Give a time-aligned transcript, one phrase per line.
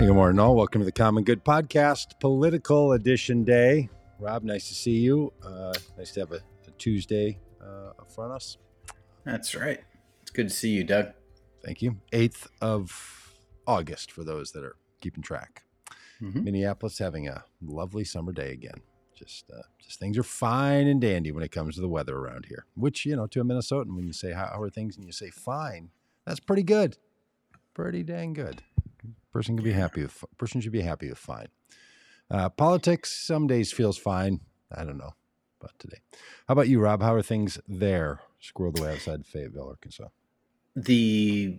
[0.00, 0.56] Hey, good morning, all.
[0.56, 3.90] Welcome to the Common Good Podcast, Political Edition Day.
[4.18, 5.30] Robb, nice to see you.
[5.44, 8.56] Uh, nice to have a, a Tuesday uh, in front of us.
[9.26, 9.80] That's right.
[10.22, 11.08] It's good to see you, Doug.
[11.62, 11.98] Thank you.
[12.12, 13.34] 8th of
[13.66, 15.64] August for those that are keeping track.
[16.22, 16.44] Mhm.
[16.44, 18.80] Minneapolis having a lovely summer day again.
[19.14, 22.46] Just, uh, just things are fine and dandy when it comes to the weather around
[22.46, 22.64] here.
[22.74, 25.12] Which you know, to a Minnesotan, when you say how, how are things and you
[25.12, 25.90] say fine,
[26.24, 26.96] that's pretty good,
[27.74, 28.62] pretty dang good.
[29.32, 31.48] Person can be happy with person should be happy with fine.
[32.30, 34.40] Uh, politics some days feels fine.
[34.74, 35.12] I don't know
[35.60, 35.98] about today.
[36.48, 37.02] How about you, Robb?
[37.02, 38.20] How are things there?
[38.42, 40.08] Squirreled away outside Fayetteville, Arkansas.
[40.76, 41.58] The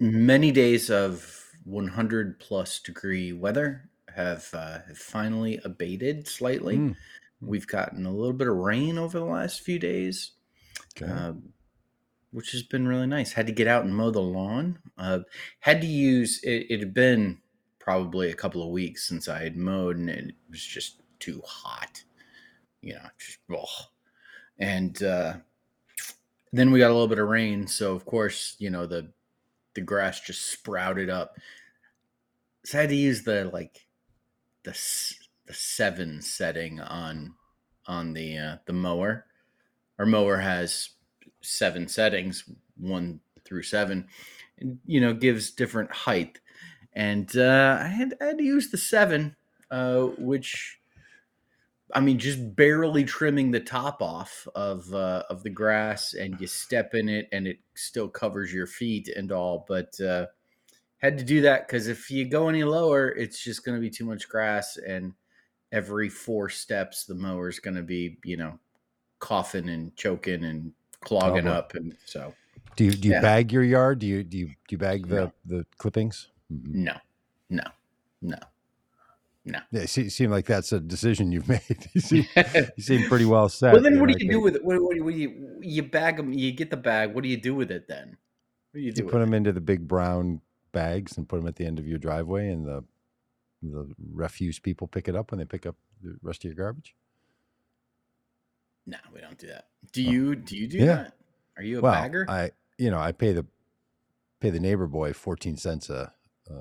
[0.00, 6.76] many days of 100 plus degree weather have, uh, have finally abated slightly.
[6.78, 6.96] Mm.
[7.40, 10.32] We've gotten a little bit of rain over the last few days,
[10.96, 11.10] Okay.
[11.10, 11.32] uh,
[12.32, 13.32] which has been really nice.
[13.32, 14.78] Had to get out and mow the lawn.
[14.98, 15.20] Uh,
[15.60, 16.66] had to use it.
[16.70, 17.40] It had been
[17.78, 22.02] probably a couple of weeks since I had mowed, and it was just too hot.
[22.80, 23.38] You know, just
[24.58, 25.34] and uh,
[26.52, 29.12] then we got a little bit of rain, so of course, you know the
[29.74, 31.36] the grass just sprouted up.
[32.64, 33.86] So I had to use the like
[34.64, 34.78] the
[35.46, 37.34] the seven setting on
[37.86, 39.26] on the uh, the mower.
[39.98, 40.90] Our mower has
[41.42, 42.44] seven settings,
[42.78, 44.06] one through seven,
[44.58, 46.40] and you know gives different height.
[46.94, 49.36] And uh, I had I had to use the seven,
[49.70, 50.80] uh, which
[51.94, 56.46] I mean, just barely trimming the top off of uh, of the grass, and you
[56.46, 59.64] step in it, and it still covers your feet and all.
[59.68, 60.26] But uh,
[60.98, 63.90] had to do that because if you go any lower, it's just going to be
[63.90, 65.12] too much grass, and
[65.70, 68.58] every four steps, the mower's going to be, you know,
[69.18, 72.34] coughing and choking and clogging up, and so
[72.76, 73.20] Do you do you Yeah.
[73.20, 73.98] bag your yard?
[73.98, 75.32] Do you do you do you bag the No.
[75.44, 76.28] the clippings?
[76.52, 76.84] Mm-hmm.
[76.84, 76.96] No,
[77.50, 77.62] no,
[78.22, 78.36] no,
[79.44, 79.58] no.
[79.72, 81.60] Yeah, it se- seem like that's a decision you've made.
[81.94, 82.24] you, seem,
[82.76, 83.72] you seem pretty well set.
[83.72, 84.64] well, then what do you do with it?
[84.64, 86.32] What, what, what do you you bag them?
[86.32, 87.14] You get the bag.
[87.14, 88.16] What do you do with it then?
[88.70, 89.04] What do you do?
[89.04, 89.24] You put it?
[89.24, 90.40] them into the big brown
[90.72, 92.84] bags and put them at the end of your driveway, and the
[93.62, 96.94] the refuse people pick it up when they pick up the rest of your garbage.
[98.86, 99.66] No, we don't do that.
[99.92, 100.34] Do you?
[100.34, 100.84] Do you do Yeah.
[100.96, 101.12] that?
[101.56, 102.26] Are you a well, bagger?
[102.28, 103.46] I you know I pay the
[104.40, 106.12] pay the neighbor boy fourteen cents a.
[106.48, 106.52] a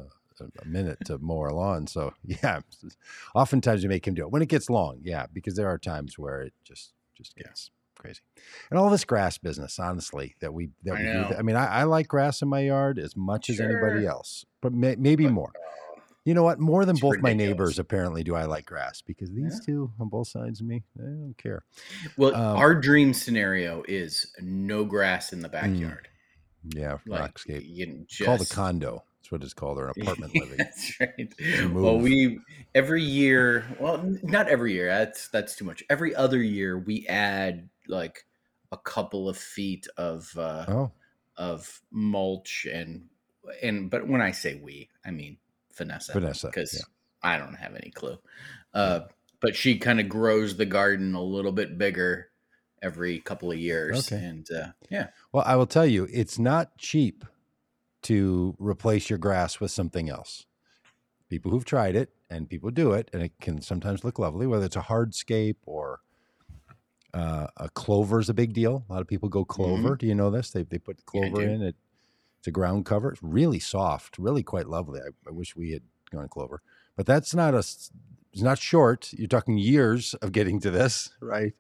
[0.60, 1.86] a minute to mow our lawn.
[1.86, 2.62] So yeah,
[3.36, 5.00] oftentimes we make him do it when it gets long.
[5.04, 7.44] Yeah, because there are times where it just just Yeah.
[7.44, 8.22] gets crazy.
[8.72, 11.14] And all this grass business, honestly, that we that I we do.
[11.14, 11.30] know.
[11.30, 14.44] that- I mean, I, I like grass in my yard as much as anybody else,
[14.62, 15.52] but may, maybe But, more.
[16.24, 16.60] You know what?
[16.60, 19.66] More than It's both my neighbors, apparently, do I like grass because these Yeah.
[19.74, 21.64] two on both sides of me, they don't care.
[22.16, 26.08] well, um, our dream scenario is no grass in the backyard.
[26.64, 27.68] Yeah, Like Rockscape.
[27.68, 29.04] you just Called a condo.
[29.18, 30.58] That's what it's called, or an apartment living.
[30.58, 31.34] That's right.
[31.74, 32.40] Well, we
[32.76, 33.66] every year.
[33.80, 34.88] Well, not every year.
[34.88, 35.84] That's that's too much.
[35.90, 38.26] Every other year, we add like
[38.72, 40.92] a couple of feet of uh, Oh,
[41.36, 43.06] of mulch and
[43.64, 43.90] and.
[43.90, 45.38] But when I say we, I mean
[45.84, 46.14] Vanessa.
[46.14, 46.82] Vanessa, because yeah.
[47.24, 48.18] I don't have any clue.
[48.74, 49.02] Uh,
[49.40, 52.28] but she kind of grows the garden a little bit bigger
[52.82, 54.24] every couple of years, Okay.
[54.24, 57.24] and uh, yeah, Well, I will tell you, it's not cheap
[58.04, 60.46] to replace your grass with something else.
[61.30, 64.66] People who've tried it and people do it, and it can sometimes look lovely, whether
[64.66, 66.00] it's a hardscape or
[67.14, 68.84] uh, a clover is a big deal.
[68.90, 69.96] A lot of people go clover.
[69.96, 70.50] Do you know this?
[70.52, 71.18] They, they put Mm-hmm.
[71.24, 71.76] Yeah, clover in it.
[72.48, 73.12] A ground cover.
[73.12, 75.00] It's really soft, really quite lovely.
[75.00, 76.62] I, I wish we had gone clover,
[76.96, 77.92] but that's not a It's
[78.36, 79.12] not short.
[79.14, 81.54] You're talking years of getting to this, right?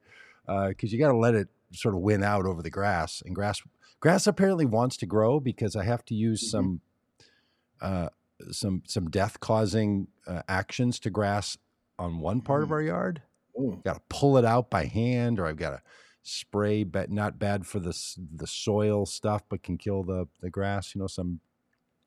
[0.47, 3.61] Because you got to let it sort of win out over the grass, and grass
[3.99, 6.49] grass apparently wants to grow because I have to use Mhm.
[6.49, 6.81] some
[7.81, 8.09] uh,
[8.51, 11.57] some some death causing uh, actions to grass
[11.99, 12.72] on one part of Mm.
[12.73, 13.22] our yard.
[13.84, 15.81] Got to pull it out by hand, or I've got to
[16.23, 17.97] spray, but not bad for the
[18.35, 20.96] the soil stuff, but can kill the the grass.
[20.96, 21.40] You know, some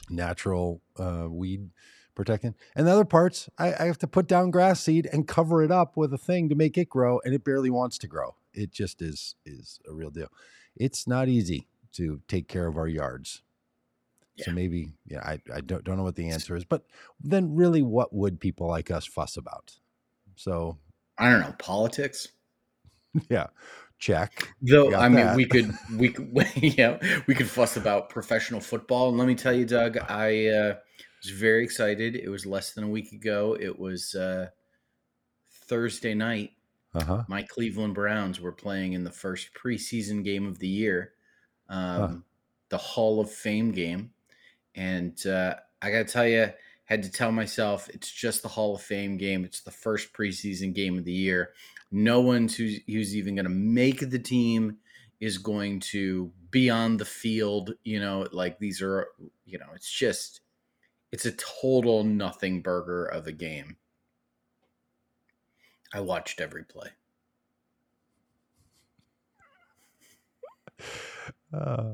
[0.08, 1.70] natural uh, weed
[2.14, 2.56] protectant.
[2.76, 5.70] And the other parts, I, I have to put down grass seed and cover it
[5.70, 8.36] up with a thing to make it grow, and it barely wants to grow.
[8.52, 10.28] It just is is a real deal.
[10.76, 13.42] It's not easy to take care of our yards.
[14.38, 16.84] So maybe, yeah, I, I don't, don't know what the answer is, but
[17.20, 19.78] then really what would people like us fuss about?
[20.34, 20.78] So
[21.16, 22.26] I don't know politics.
[23.30, 23.46] yeah,
[23.98, 24.54] check.
[24.60, 25.36] Though I mean, that.
[25.36, 29.52] we could we could yeah we could fuss about professional football, and let me tell
[29.52, 30.74] you, Doug, I uh,
[31.22, 32.16] was very excited.
[32.16, 33.56] It was less than a week ago.
[33.58, 34.48] It was uh,
[35.50, 36.50] Thursday night.
[36.94, 37.24] Uh huh.
[37.28, 41.12] My Cleveland Browns were playing in the first preseason game of the year,
[41.68, 42.24] um,
[42.68, 44.10] the Hall of Fame game,
[44.74, 46.50] and uh, I got to tell you,
[46.84, 49.44] Had to tell myself it's just the Hall of Fame game.
[49.44, 51.50] It's the first preseason game of the year.
[51.94, 54.78] No one who's, who's even going to make the team
[55.20, 57.74] is going to be on the field.
[57.84, 59.06] You know, like these are,
[59.46, 60.40] you know, it's just,
[61.12, 63.76] it's a total nothing burger of a game.
[65.92, 66.88] I watched every play.
[71.52, 71.92] Uh,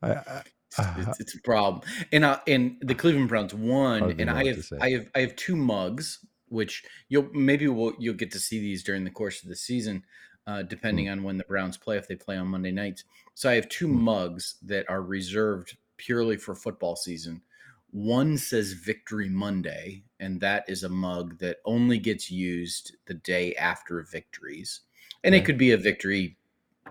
[0.00, 0.42] I, I,
[0.78, 1.82] it's, it's, a problem.
[2.12, 5.56] And uh, and the Cleveland Browns won, and I have I have I have two
[5.56, 9.56] mugs, which you'll maybe we'll, you'll get to see these during the course of the
[9.56, 10.04] season,
[10.46, 11.12] uh, depending hmm.
[11.12, 11.96] on when the Browns play.
[11.96, 13.04] If they play on Monday nights,
[13.34, 14.02] so I have two hmm.
[14.02, 17.42] mugs that are reserved purely for football season.
[17.90, 23.54] One says Victory Monday, and that is a mug that only gets used the day
[23.56, 24.80] after victories.
[25.24, 26.38] And it could be a victory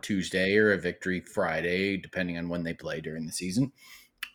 [0.02, 3.72] Tuesday or a victory Friday, depending on when they play during the season.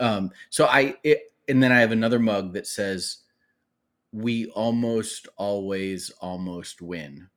[0.00, 3.18] Um, so I, it, and then I have another mug that says,
[4.16, 7.28] "We almost always almost win."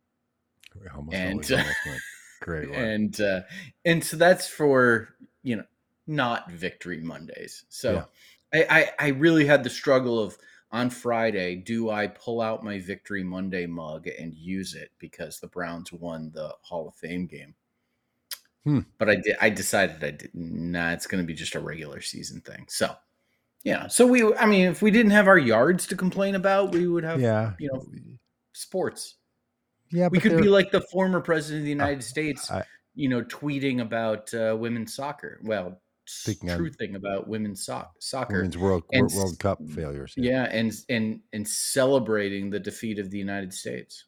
[0.96, 2.00] Almost and, always, almost win.
[2.42, 2.70] Great.
[2.72, 2.80] One.
[2.80, 3.42] And uh,
[3.86, 5.10] and so that's for
[5.44, 5.66] you know
[6.08, 7.66] not victory Mondays.
[7.70, 8.06] So
[8.54, 8.66] yeah.
[8.70, 10.38] I, I I really had the struggle of
[10.72, 15.48] on Friday, do I pull out my Victory Monday mug and use it because the
[15.48, 17.56] Browns won the Hall of Fame game?
[18.66, 18.82] Hmm.
[18.98, 19.36] But I did.
[19.42, 20.32] I decided I did.
[20.34, 22.66] Nah, it's going to be just a regular season thing.
[22.70, 22.94] So,
[23.64, 23.88] yeah.
[23.88, 24.34] So we.
[24.36, 27.20] I mean, if we didn't have our yards to complain about, we would have.
[27.20, 27.54] Yeah.
[27.60, 27.86] You know,
[28.54, 29.16] sports.
[29.92, 32.52] Yeah, we could be like the former president of the United uh, States.
[32.52, 32.64] I,
[32.94, 35.40] you know, tweeting about uh, women's soccer.
[35.44, 40.14] Well, Speaking truthing about women's so- soccer, women's World and, World Cup failures.
[40.18, 40.32] Yeah.
[40.32, 44.06] yeah, and and and celebrating the defeat of the United States.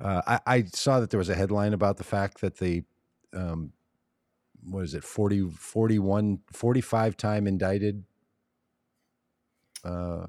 [0.00, 2.84] Uh, I, I, saw that there was a headline about the fact that the,
[3.34, 3.72] um,
[4.68, 8.04] what is it, 40, 41, 45 time indicted
[9.84, 10.26] uh, uh,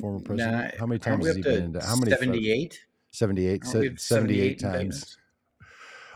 [0.00, 0.74] former president.
[0.74, 1.88] Nah, How many times has he been indicted?
[1.88, 2.10] How many?
[2.10, 2.80] 78?
[3.10, 5.16] 78, 78, 78 times.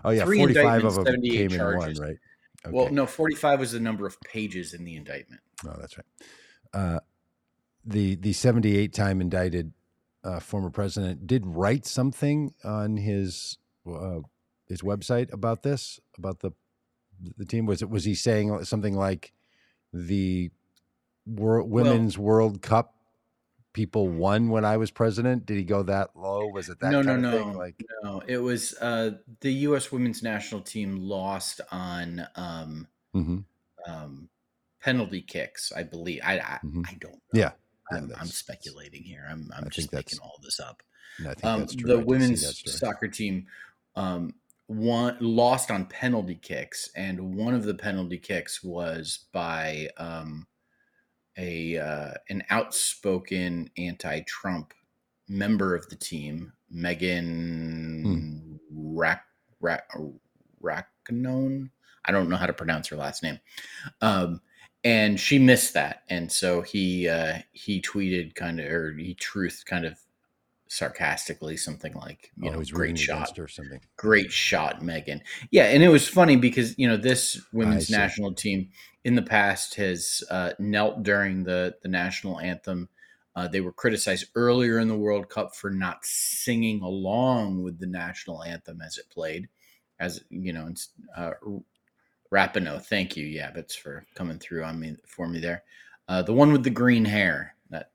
[0.05, 0.25] Oh, yeah.
[0.25, 1.99] Three 45 of them came charges.
[1.99, 2.19] in one, right?
[2.65, 2.73] Okay.
[2.75, 5.41] Well, no, 45 was the number of pages in the indictment.
[5.67, 6.07] Oh, that's right.
[6.73, 7.01] Uh,
[7.85, 9.73] the the 78 time indicted
[10.27, 14.19] uh, former president, did write something on his uh,
[14.67, 16.51] his website about this about the
[17.37, 17.67] the team.
[17.67, 19.33] Was it was he saying something like
[19.93, 20.51] the
[21.27, 22.95] World, Women's well, World Cup
[23.73, 25.47] people won when I was president?
[25.47, 26.47] Did he go that low?
[26.47, 26.91] Was it that?
[26.91, 27.53] No, no, no.
[27.53, 29.93] Like no, it was uh, the U.S.
[29.93, 33.39] Women's National Team lost on um, mm-hmm.
[33.91, 34.29] um,
[34.81, 35.73] penalty kicks.
[35.77, 36.21] I believe.
[36.25, 36.83] I I, mm-hmm.
[36.87, 37.13] I don't.
[37.13, 37.21] Know.
[37.33, 37.51] Yeah,
[37.93, 39.27] I'm, I'm, speculating here.
[39.31, 40.83] I'm, I'm just making all this up.
[41.43, 43.47] Um, the women's soccer team
[43.95, 44.35] um,
[44.69, 50.47] won, lost on penalty kicks, and one of the penalty kicks was by um,
[51.37, 54.73] a uh, an outspoken anti-Trump
[55.29, 58.03] member of the team, Megan
[58.71, 58.97] hmm.
[58.97, 59.25] Rack
[59.61, 59.89] Rack
[60.63, 61.71] Racknone.
[62.05, 63.41] I don't know how to pronounce her last name.
[64.01, 64.41] Um,
[64.85, 69.67] and she missed that and so he uh he tweeted kind of or he truthed
[69.67, 69.99] kind of
[70.69, 73.39] sarcastically something like you oh, know great shot.
[73.39, 73.81] or something.
[73.97, 75.23] Great shot megan.
[75.51, 78.71] Yeah and it was funny because you know this women's national team
[79.05, 82.89] in the past has uh, knelt during the the national anthem.
[83.35, 87.87] Uh, they were criticized earlier in the world cup for not singing along with the
[87.87, 89.47] national anthem as it played
[89.99, 91.33] as you know it's uh,
[92.33, 95.63] Rapinoe, thank you, Yabbits, for coming through on me for me there.
[96.09, 97.55] Uh, the one with the green hair.
[97.71, 97.91] That,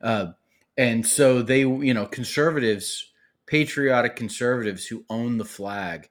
[0.00, 0.32] uh,
[0.76, 3.12] and so they, you know, conservatives,
[3.46, 6.08] patriotic conservatives who own the flag,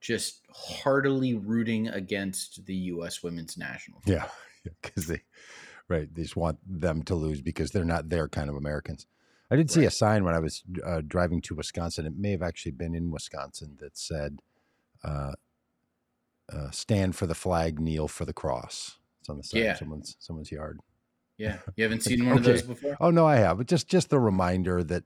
[0.00, 3.22] just heartily rooting against the U.S.
[3.22, 4.00] women's national.
[4.00, 4.14] Team.
[4.14, 4.28] Yeah,
[4.82, 5.22] because they,
[5.88, 9.06] right, they just want them to lose because they're not their kind of Americans.
[9.50, 9.88] I did see right.
[9.88, 12.06] a sign when I was uh, driving to Wisconsin.
[12.06, 14.40] It may have actually been in Wisconsin that said,
[15.04, 15.32] uh,
[16.52, 18.98] uh, stand for the flag, kneel for the cross.
[19.20, 19.72] It's on the side yeah.
[19.72, 20.80] of someone's someone's yard.
[21.38, 22.38] Yeah, you haven't seen one okay.
[22.38, 22.96] of those before.
[23.00, 23.58] Oh no, I have.
[23.58, 25.04] But just just the reminder that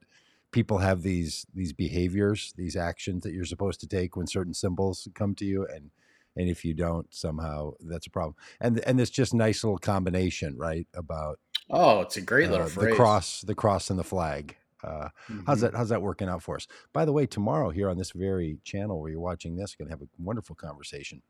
[0.52, 5.08] people have these these behaviors, these actions that you're supposed to take when certain symbols
[5.14, 5.90] come to you, and
[6.36, 8.34] and if you don't, somehow that's a problem.
[8.60, 10.86] And and this just nice little combination, right?
[10.94, 12.90] About oh, it's a great uh, little phrase.
[12.90, 14.56] The cross, the cross, and the flag.
[14.82, 15.40] Uh, mm-hmm.
[15.46, 15.74] How's that?
[15.74, 16.66] How's that working out for us?
[16.92, 19.96] By the way, tomorrow here on this very channel where you're watching this, we're going
[19.96, 21.22] to have a wonderful conversation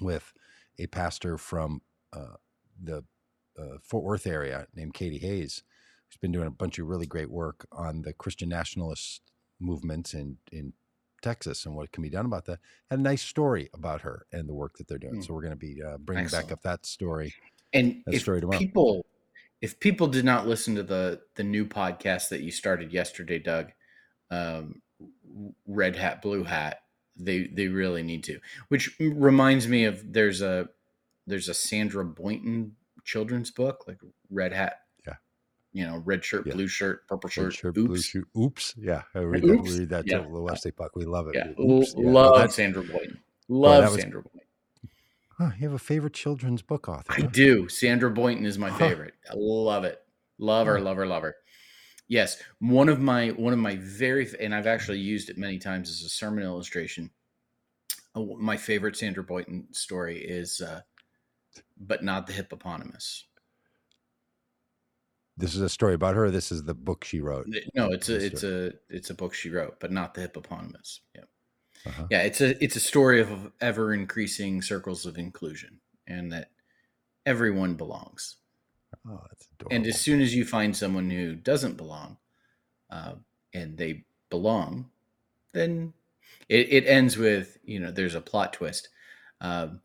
[0.00, 0.32] with
[0.78, 2.34] a pastor from uh,
[2.82, 3.04] the
[3.58, 5.62] uh, Fort Worth area named Katie Hayes,
[6.08, 9.22] who's been doing a bunch of really great work on the Christian nationalist
[9.60, 10.72] movements in in
[11.22, 12.58] Texas and what can be done about that.
[12.90, 15.16] Had a nice story about her and the work that they're doing.
[15.16, 15.26] Mm.
[15.26, 16.48] So we're going to be uh, bringing Excellent.
[16.48, 17.34] back up that story.
[17.72, 18.58] And that if story tomorrow.
[18.58, 19.06] people
[19.64, 23.72] if people did not listen to the the new podcast that you started yesterday, Doug,
[24.30, 24.82] um,
[25.66, 26.82] Red Hat, Blue Hat,
[27.16, 28.40] they they really need to.
[28.68, 30.68] Which reminds me of there's a
[31.26, 33.98] there's a Sandra Boynton children's book like
[34.30, 34.80] Red Hat.
[35.06, 35.14] Yeah.
[35.72, 36.54] You know, red shirt, Yeah.
[36.54, 37.44] blue shirt, purple shirt.
[37.44, 37.88] Red shirt, oops.
[37.88, 38.24] blue shoe.
[38.36, 38.74] Oops.
[38.76, 39.02] Yeah.
[39.14, 39.52] I read, Oops.
[39.64, 40.18] That, we read that Yeah.
[40.18, 40.32] too.
[40.32, 40.96] The Wesley Puck.
[40.96, 41.34] We love it.
[41.36, 41.94] Yeah, Oops.
[41.96, 42.10] Yeah.
[42.10, 43.20] love That- Sandra Boynton.
[43.48, 44.40] Love was- Sandra Boynton.
[45.36, 47.12] Huh, you have a favorite children's book author?
[47.12, 47.26] I huh?
[47.32, 47.68] do.
[47.68, 48.78] Sandra Boynton is my Huh.
[48.78, 49.14] favorite.
[49.28, 50.00] I love it.
[50.38, 51.34] Love her, love her, love her.
[52.06, 55.88] Yes, one of my one of my very and I've actually used it many times
[55.90, 57.10] as a sermon illustration.
[58.14, 60.82] Uh, My favorite Sandra Boynton story is uh
[61.78, 63.24] but not the hippopotamus.
[65.36, 66.30] This is a story about her.
[66.30, 67.46] This is the book she wrote.
[67.74, 71.00] No, it's a it's a it's a book she wrote, but not the hippopotamus.
[71.14, 71.22] Yeah.
[71.86, 72.06] Uh-huh.
[72.10, 76.50] Yeah, it's a it's a story of ever increasing circles of inclusion and that
[77.26, 78.36] everyone belongs.
[79.08, 79.76] Oh, that's adorable.
[79.76, 82.16] And as soon as you find someone who doesn't belong,
[82.90, 83.14] uh,
[83.52, 84.88] and they belong,
[85.52, 85.92] then
[86.48, 88.88] it, it ends with you know there's a plot twist.
[89.40, 89.80] Um,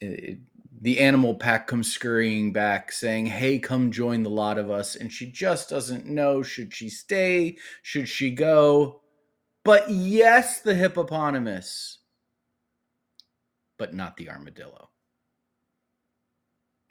[0.00, 0.38] it-
[0.84, 5.10] the animal pack comes scurrying back, saying, "Hey, come join the lot of us." And
[5.10, 9.00] she just doesn't know should she stay, should she go.
[9.64, 12.00] But yes, the hippopotamus,
[13.78, 14.90] but not the armadillo.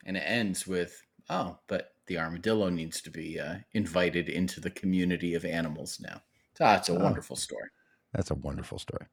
[0.06, 4.72] And it ends with, "Oh, but the armadillo needs to be uh, invited into the
[4.72, 6.24] community of animals now."
[6.60, 6.98] Ah, it's a Oh.
[7.00, 7.70] wonderful story.
[8.14, 9.06] That's a wonderful story.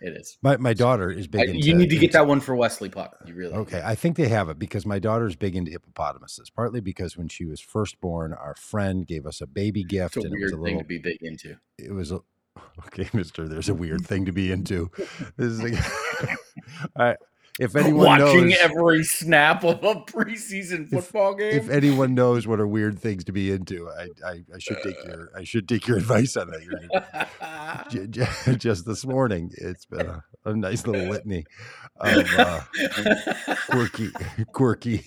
[0.00, 0.36] It is.
[0.42, 1.66] My my daughter is I- big into.
[1.66, 3.16] you need to get into- that one for Wesley Puck.
[3.26, 6.50] You really Okay, I think they have it because my daughter's big into hippopotamuses.
[6.50, 10.24] Partly because when she was first born, our friend gave us a baby gift, It's
[10.24, 10.80] a and it was weird a thing little.
[10.80, 11.56] to be big into.
[11.78, 12.20] It was a
[12.86, 13.48] okay, Mister.
[13.48, 14.90] There's a weird thing to be into.
[15.36, 15.62] This is
[16.96, 17.16] right.
[17.62, 21.54] If anyone Watching knows, every snap of a preseason football game.
[21.54, 24.96] if anyone knows what are weird things to be into, I, I, I should take
[25.04, 27.28] your I should take your advice on that.
[27.92, 31.44] You're, j- j- just this morning, it's been a, a nice little litany
[32.00, 32.60] of uh,
[33.70, 34.10] quirky,
[34.52, 35.04] quirky,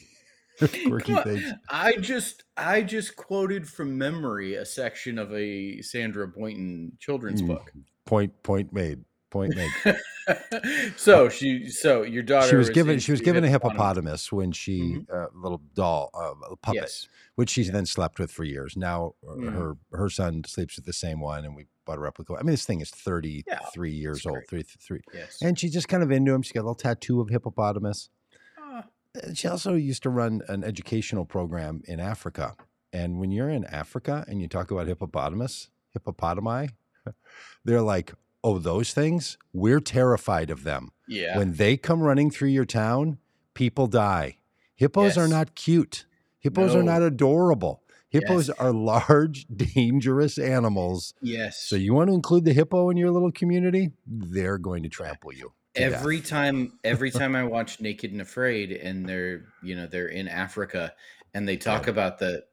[0.85, 1.43] quirky things.
[1.69, 7.47] I just I just quoted from memory a section of a Sandra Boynton children's Mm.
[7.47, 7.71] book.
[8.05, 8.99] Point point made.
[9.35, 9.97] Point made.
[10.95, 14.79] so she so your daughter she was given she was given a hippopotamus when she
[14.79, 15.05] Mhm.
[15.13, 17.07] uh, little doll uh, a puppet Yes.
[17.35, 17.73] which she's Yeah.
[17.73, 19.53] then slept with for years now uh, Mhm.
[19.53, 22.51] her her son sleeps with the same one and we bought a replica i mean
[22.51, 24.67] this thing is 33 years old great.
[24.69, 25.37] 33 Yes.
[25.41, 28.09] and she's just kind of into him she's got a little tattoo of hippopotamus
[28.57, 28.85] Ah,
[29.21, 32.55] And she also used to run an educational program in africa
[32.93, 36.69] and when you're in africa and you talk about hippopotamus hippopotami
[37.65, 38.13] they're like
[38.45, 41.37] oh those things we're terrified of them yeah.
[41.37, 43.17] when they come running through your town,
[43.53, 44.37] people die.
[44.75, 46.05] Hippos are not cute.
[46.39, 47.81] Hippos are not adorable.
[48.09, 48.57] Hippos Yes.
[48.59, 51.13] are large, dangerous animals.
[51.21, 51.61] yes.
[51.67, 53.91] So you want to include the hippo in your little community?
[54.05, 55.53] They're going to trample you.
[55.75, 56.29] to every death.
[56.29, 60.93] time every time i watch naked and afraid and they're you know they're in africa
[61.33, 62.45] and they talk about the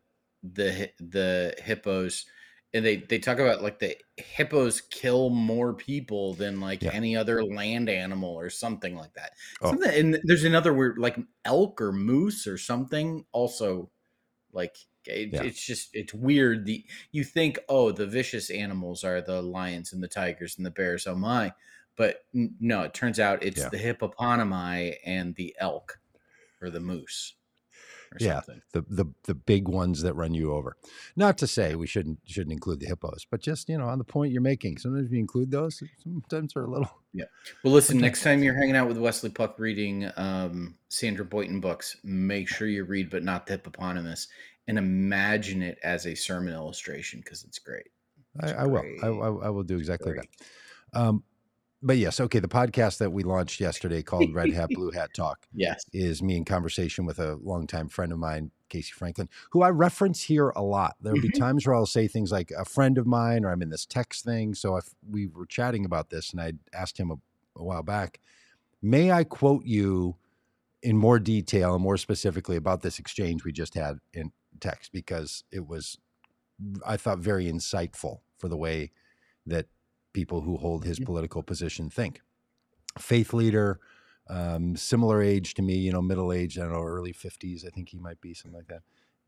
[0.43, 2.27] the the hippos
[2.75, 6.91] and they they talk about like the hippos kill more people than like Yeah.
[6.93, 9.71] any other land animal or something like that Oh.
[9.71, 13.91] something and there's another word like elk or moose or something also
[14.53, 14.77] like
[15.07, 15.43] it, Yeah.
[15.43, 20.03] it's just it's weird the you think oh the vicious animals are the lions and
[20.03, 21.53] the tigers and the bears oh my
[21.97, 23.69] but no it turns out it's Yeah.
[23.69, 25.99] the hippopotami and the elk
[26.61, 27.35] or the moose
[28.13, 28.35] or Yeah.
[28.41, 30.77] something the, the the big ones that run you over.
[31.17, 34.05] Not to say we shouldn't shouldn't include the hippos, but just you know on the
[34.05, 34.79] point you're making.
[34.79, 35.83] Sometimes we include those.
[36.03, 36.91] Sometimes they're a little.
[37.15, 37.25] Yeah.
[37.63, 41.97] Well listen next time you're hanging out with wesley puck reading um, sandra boynton books
[42.03, 44.29] make sure you read but not the hippopotamus
[44.67, 47.89] and imagine it as a sermon illustration because it's great
[48.41, 48.79] I, It's I will.
[48.79, 49.03] I, great.
[49.03, 50.27] I, I will do exactly Great.
[50.95, 50.99] that.
[50.99, 51.23] Um,
[51.83, 52.39] but yes, okay.
[52.39, 56.37] The podcast that we launched yesterday called Red Hat Blue Hat Talk yes is me
[56.37, 60.63] in conversation with a longtime friend of mine, Casey Franklin, who I reference here a
[60.63, 60.97] lot.
[61.01, 63.71] There'll be times where I'll say things like a friend of mine, or I'm in
[63.71, 64.55] this text thing.
[64.55, 67.17] So if we were chatting about this, and I asked him a,
[67.57, 68.21] a while back,
[68.81, 70.17] may I quote you
[70.83, 75.45] in more detail and more specifically about this exchange we just had in text because
[75.51, 75.99] it was,
[76.87, 78.93] I thought, very insightful for the way
[79.47, 79.67] that
[80.13, 82.21] people who hold his political position think.
[82.99, 83.81] Faith leader,
[84.29, 87.71] um, similar age to me, you know, middle age, I don't know, early 50s, I
[87.71, 88.83] think he might be something like that.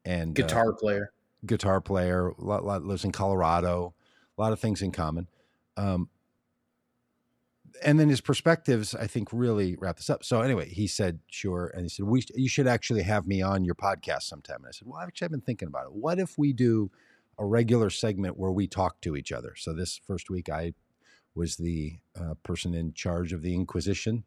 [0.04, 1.12] And uh, guitar player
[1.46, 3.94] guitar player, lot, lot, lives in Colorado,
[4.36, 5.28] a lot of things in common.
[5.76, 6.08] Um,
[7.84, 10.24] and then his perspectives, I think, really wrap this up.
[10.24, 13.64] So anyway, he said, "Sure," and he said, "We, you should actually have me on
[13.64, 15.92] your podcast sometime." And I said, "Well, actually, I've been thinking about it.
[15.92, 16.92] What if we do
[17.38, 20.74] a regular segment where we talk to each other?" So this first week, I
[21.34, 24.24] was the uh, person in charge of the Inquisition,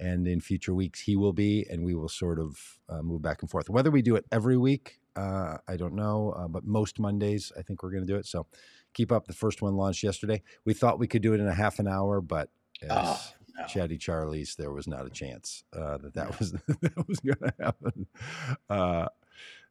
[0.00, 3.42] and in future weeks, he will be, and we will sort of uh, move back
[3.42, 3.68] and forth.
[3.70, 7.62] Whether we do it every week, uh, I don't know, uh, but most Mondays, I
[7.62, 8.26] think we're going to do it.
[8.26, 8.46] So
[8.94, 9.26] keep up.
[9.26, 10.42] The first one launched yesterday.
[10.64, 12.50] We thought we could do it in a half an hour, but
[12.82, 13.66] as Oh, no.
[13.66, 17.54] Chatty Charlie's, there was not a chance uh, that that was that was going to
[17.60, 18.06] happen.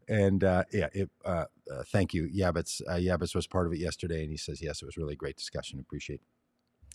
[0.09, 2.81] And uh, yeah, it, uh, uh, thank you, Yabbits.
[2.87, 5.17] Uh, Yabbits was part of it yesterday, and he says yes, it was really a
[5.17, 5.79] great discussion.
[5.79, 6.21] Appreciate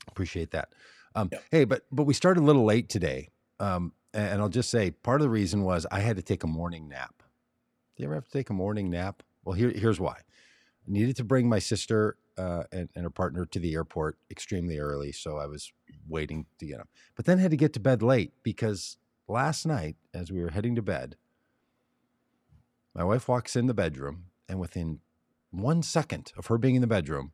[0.08, 0.70] appreciate that.
[1.14, 1.42] Um, Yep.
[1.50, 3.28] Hey, but but we started a little late today,
[3.60, 6.42] um, and, and I'll just say part of the reason was I had to take
[6.42, 7.22] a morning nap.
[7.96, 9.22] Do you ever have to take a morning nap?
[9.44, 10.16] Well, here here's why.
[10.16, 14.78] I needed to bring my sister uh, and, and her partner to the airport extremely
[14.78, 15.70] early, so I was
[16.08, 16.88] waiting to get them.
[17.14, 18.96] But then had to get to bed late because
[19.28, 21.16] last night, as we were heading to bed,
[22.94, 25.00] my wife walks in the bedroom, and within
[25.50, 27.32] one second of her being in the bedroom,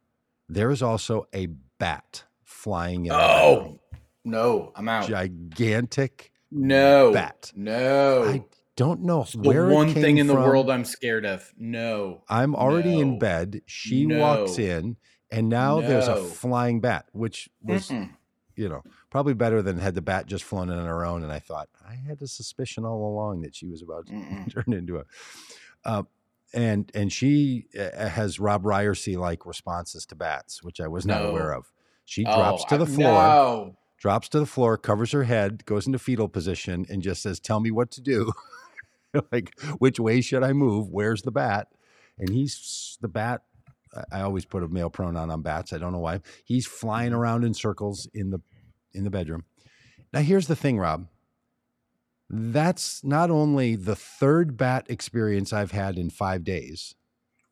[0.49, 1.47] there is also a
[1.79, 3.13] bat flying in.
[3.13, 3.19] the.
[3.19, 3.81] Oh
[4.25, 5.09] no, I'm out.
[5.09, 7.53] gigantic no, bat.
[7.55, 8.45] No, I
[8.77, 11.53] don't know It's the where it one thing in the world I'm scared of.
[11.59, 12.23] No.
[12.29, 13.63] I'm already in bed.
[13.67, 14.97] She walks in,
[15.31, 18.11] and now there's a flying bat, which was, Mm-mm.
[18.59, 21.23] You know, probably better than had the bat just flown in on her own.
[21.23, 24.53] And I thought I had a suspicion all along that she was about to Mm-mm.
[24.53, 25.05] turn into a.
[25.85, 26.03] Uh,
[26.53, 31.25] and and she uh, has Robb Ryersey like responses to bats, which I was not
[31.25, 31.71] aware of.
[32.05, 33.77] She drops Oh, to I- the floor, No.
[33.99, 37.61] drops to the floor, covers her head, goes into fetal position, and just says, "Tell
[37.61, 38.33] me what to do."
[39.33, 40.89] like, which way should I move?
[40.91, 41.69] Where's the bat?
[42.19, 43.43] And he's the bat.
[43.95, 45.73] I- I always put a male pronoun on bats.
[45.73, 46.21] I don't know why.
[46.45, 48.41] He's flying around in circles in the
[48.93, 49.45] in the bedroom.
[50.13, 51.09] Now, here's the thing, Robb.
[52.31, 56.95] That's not only the third bat experience I've had in five days.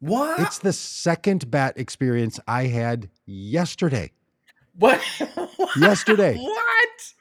[0.00, 0.38] What?
[0.40, 4.12] It's the second bat experience I had yesterday.
[4.74, 5.00] what?
[5.78, 6.36] Yesterday.
[6.36, 7.12] what?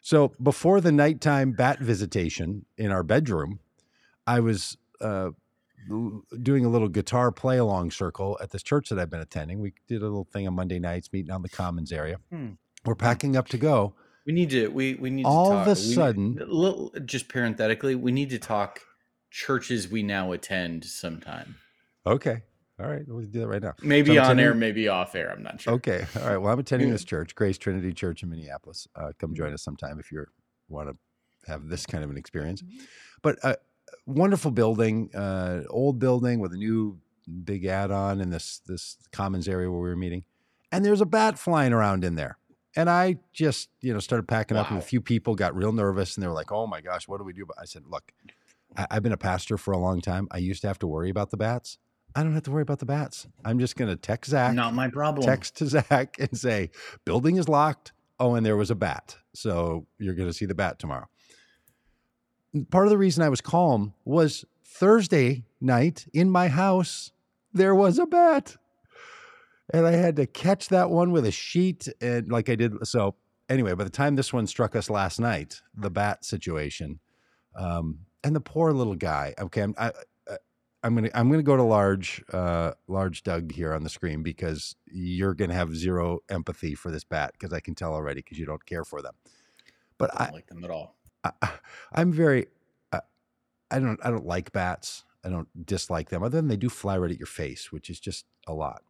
[0.00, 3.60] So before the nighttime bat visitation in our bedroom,
[4.26, 5.30] I was uh,
[6.42, 9.60] doing a little guitar play along circle at this church that I've been attending.
[9.60, 12.16] We did a little thing on Monday nights, meeting on the Commons area.
[12.30, 12.50] Hmm.
[12.84, 13.94] We're packing up to go.
[14.26, 14.68] We need to.
[14.68, 18.38] We we need to talk All of a sudden- little, just parenthetically, we need to
[18.38, 18.80] talk
[19.30, 21.56] churches we now attend sometime.
[22.06, 22.42] Okay.
[22.80, 23.02] All right.
[23.06, 23.74] We'll do that right now.
[23.82, 25.30] Maybe So on air, maybe off air.
[25.30, 25.74] I'm not sure.
[25.74, 26.04] Okay.
[26.20, 26.36] All right.
[26.36, 28.88] Well, I'm attending this church, Grace Trinity Church in Minneapolis.
[28.96, 30.24] Uh, come join us sometime if you
[30.68, 30.96] want to
[31.50, 32.62] have this kind of an experience.
[33.22, 33.56] But uh,
[34.06, 36.98] wonderful building, uh, old building with a new
[37.44, 40.24] big add-on in this this commons area where we were meeting,
[40.72, 42.36] and there's a bat flying around in there.
[42.74, 46.16] And I just, you know, started packing up, and a few people got real nervous,
[46.16, 48.12] and they were like, "Oh my gosh, what do we do?" But I said, "Look,
[48.76, 50.26] I, I've been a pastor for a long time.
[50.30, 51.78] I used to have to worry about the bats.
[52.14, 53.26] I don't have to worry about the bats.
[53.44, 55.26] I'm just going to text Zach, Not my problem.
[55.26, 56.70] text to Zach, and say,
[57.04, 57.92] "Building is locked.
[58.18, 59.16] Oh, and there was a bat.
[59.34, 61.08] So you're going to see the bat tomorrow."
[62.70, 67.12] Part of the reason I was calm was Thursday night in my house,
[67.52, 68.56] there was a bat.
[69.72, 72.86] And I had to catch that one with a sheet and like I did.
[72.86, 73.14] So
[73.48, 77.00] anyway, by the time this one struck us last night, the bat situation,
[77.56, 79.34] um, and the poor little guy.
[79.38, 79.92] Okay, I'm I,
[80.28, 80.38] I-
[80.84, 84.74] I'm gonna I'm gonna go to large uh, large Doug here on the screen because
[84.86, 88.46] you're gonna have zero empathy for this bat because I can tell already because you
[88.46, 89.14] don't care for them.
[89.96, 90.96] But I I, don't like them at all.
[91.22, 91.30] I,
[91.92, 92.46] I'm very,
[92.92, 93.00] uh,
[93.70, 95.04] I don't, I don't like bats.
[95.24, 96.24] I don't dislike them.
[96.24, 98.82] Other than they do fly right at your face, which is just a lot.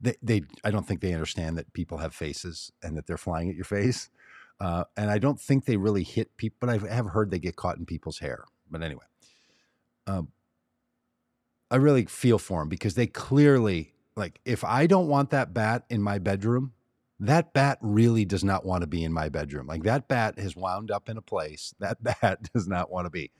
[0.00, 3.50] They, they, I don't think they understand that people have faces and that they're flying
[3.50, 4.10] at your face.
[4.58, 7.56] Uh, and I don't think they really hit people, but I have heard they get
[7.56, 8.44] caught in people's hair.
[8.70, 9.04] But anyway,
[10.06, 10.28] um,
[11.70, 15.84] I really feel for them because they clearly, like, if I don't want that bat
[15.88, 16.72] in my bedroom,
[17.20, 19.66] that bat really does not want to be in my bedroom.
[19.66, 23.10] Like that bat has wound up in a place that bat does not want to
[23.10, 23.30] be.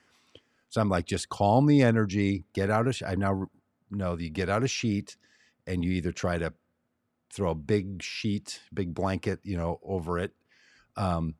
[0.68, 2.92] So I'm like, just calm the energy, get out a.
[2.92, 3.46] sh- I now
[3.90, 5.16] know you get out a sheet,
[5.70, 6.52] and you either try to
[7.32, 10.32] throw a big sheet, big blanket, you know, over it,
[10.96, 11.34] um,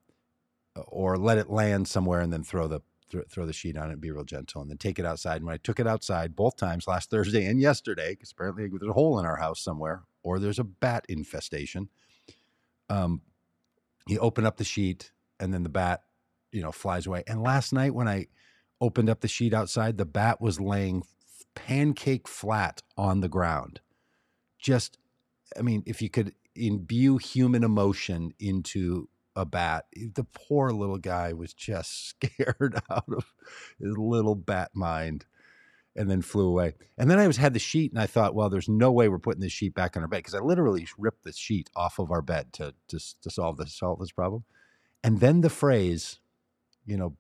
[0.86, 3.94] or let it land somewhere and then throw the throw, throw the sheet on it,
[3.94, 5.36] and be real gentle, and then take it outside.
[5.36, 8.90] And when I took it outside both times, last Thursday and yesterday, because apparently there's
[8.90, 11.88] a hole in our house somewhere, or there's a bat infestation
[12.90, 13.22] um,
[14.06, 16.02] you open up the sheet and then the bat,
[16.52, 17.22] you know, flies away.
[17.26, 18.26] And last night when I
[18.80, 21.04] opened up the sheet outside, the bat was laying
[21.54, 23.80] pancake flat on the ground.
[24.60, 24.98] Just,
[25.58, 29.86] I mean, if you could, imbue human emotion into a bat.
[29.96, 33.32] Eh, the poor little guy was just scared out of
[33.78, 35.26] his little bat mind
[35.96, 36.74] and then flew away.
[36.96, 39.18] And then I was had the sheet and I thought, well, there's no way we're
[39.18, 42.10] putting this sheet back on our bed because I literally ripped the sheet off of
[42.10, 44.44] our bed to to, to solve this solve this problem.
[45.02, 46.20] And then the phrase,
[46.86, 47.16] you know,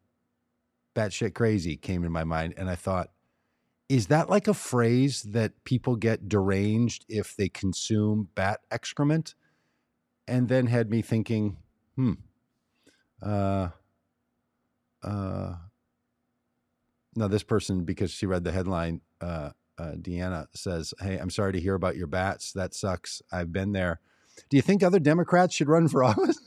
[0.94, 3.10] batshit crazy came in my mind, and I thought,
[3.90, 9.34] is that like a phrase that people get deranged if they consume bat excrement?
[10.28, 11.56] And then had me thinking,
[11.96, 12.12] hmm,
[13.20, 13.70] uh,
[15.02, 15.54] uh,
[17.16, 21.52] no, this person, because she read the headline, uh, uh, Deanna says, Hey, I'm sorry
[21.52, 22.52] to hear about your bats.
[22.52, 23.22] That sucks.
[23.32, 23.98] I've been there.
[24.50, 26.38] Do you think other Democrats should run for office?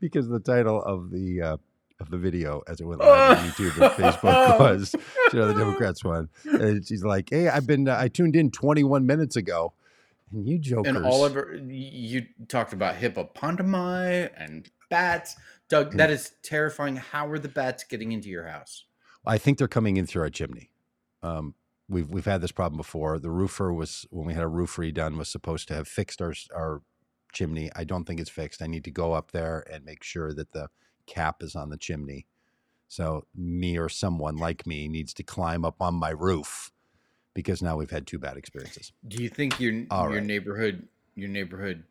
[0.00, 1.56] because the title of the uh,
[2.00, 4.94] of the video as it went live on YouTube and Facebook was,
[5.32, 6.28] you know, the Democrats won.
[6.44, 9.72] And she's like, "Hey, I've been, uh, I tuned in 21 minutes ago,
[10.32, 15.36] and you jokers." And Oliver, you talked about hippopotami and bats.
[15.68, 16.96] Doug, that is terrifying.
[16.96, 18.84] How are the bats getting into your house?
[19.26, 20.70] I think they're coming in through our chimney.
[21.22, 21.54] Um,
[21.88, 23.18] we've we've had this problem before.
[23.18, 26.34] The roofer was when we had a roof redone was supposed to have fixed our
[26.54, 26.82] our
[27.32, 27.70] chimney.
[27.74, 28.62] I don't think it's fixed.
[28.62, 30.68] I need to go up there and make sure that the
[31.06, 32.26] cap is on the chimney.
[32.88, 36.70] So me or someone like me needs to climb up on my roof
[37.34, 38.92] because now we've had two bad experiences.
[39.08, 40.24] Do you think your All your right.
[40.24, 41.84] neighborhood your neighborhood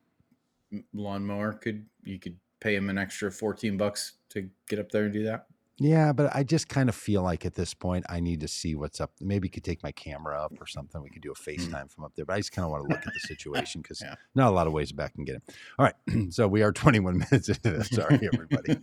[0.93, 5.13] lawnmower could you could pay him an extra 14 bucks to get up there and
[5.13, 5.47] do that?
[5.79, 8.75] Yeah, but I just kind of feel like at this point I need to see
[8.75, 9.11] what's up.
[9.19, 11.01] Maybe you could take my camera up or something.
[11.01, 11.57] We could do a mm.
[11.57, 12.25] FaceTime from up there.
[12.25, 14.15] But I just kind of want to look at the situation because yeah.
[14.35, 15.43] not a lot of ways back and get it.
[15.79, 15.95] All right,
[16.33, 17.89] so we are 21 minutes into this.
[17.89, 18.77] Sorry, everybody.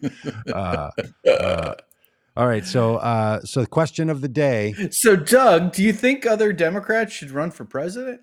[0.53, 0.91] Uh,
[1.29, 1.75] uh,
[2.37, 4.75] all right, so uh, so the question of the day.
[4.91, 8.23] So, Doug, do you think other Democrats should run for president?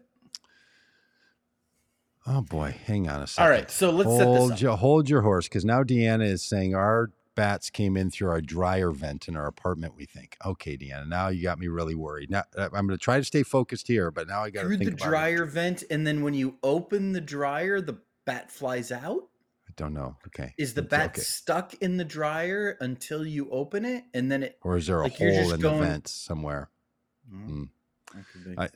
[2.30, 3.46] Oh boy, hang on a second.
[3.46, 7.12] All right, so let's hold your hold your horse because now Deanna is saying our
[7.38, 9.93] bats came in through our dryer vent in our apartment.
[9.95, 12.32] We think, okay, Deanna, now you got me really worried.
[12.32, 14.67] Now uh, I'm going to try to stay focused here, but now I got to
[14.67, 15.52] through the dryer it.
[15.52, 19.30] vent, and then when you open the dryer, the bat flies out.
[19.69, 20.17] I don't know.
[20.26, 21.21] Okay, is the bat okay.
[21.21, 25.04] stuck in the dryer until you open it, and then it, or is there a
[25.04, 25.80] like hole in going...
[25.80, 26.69] the vent somewhere?
[27.32, 27.69] Mm.
[28.15, 28.58] Mm.
[28.58, 28.69] I,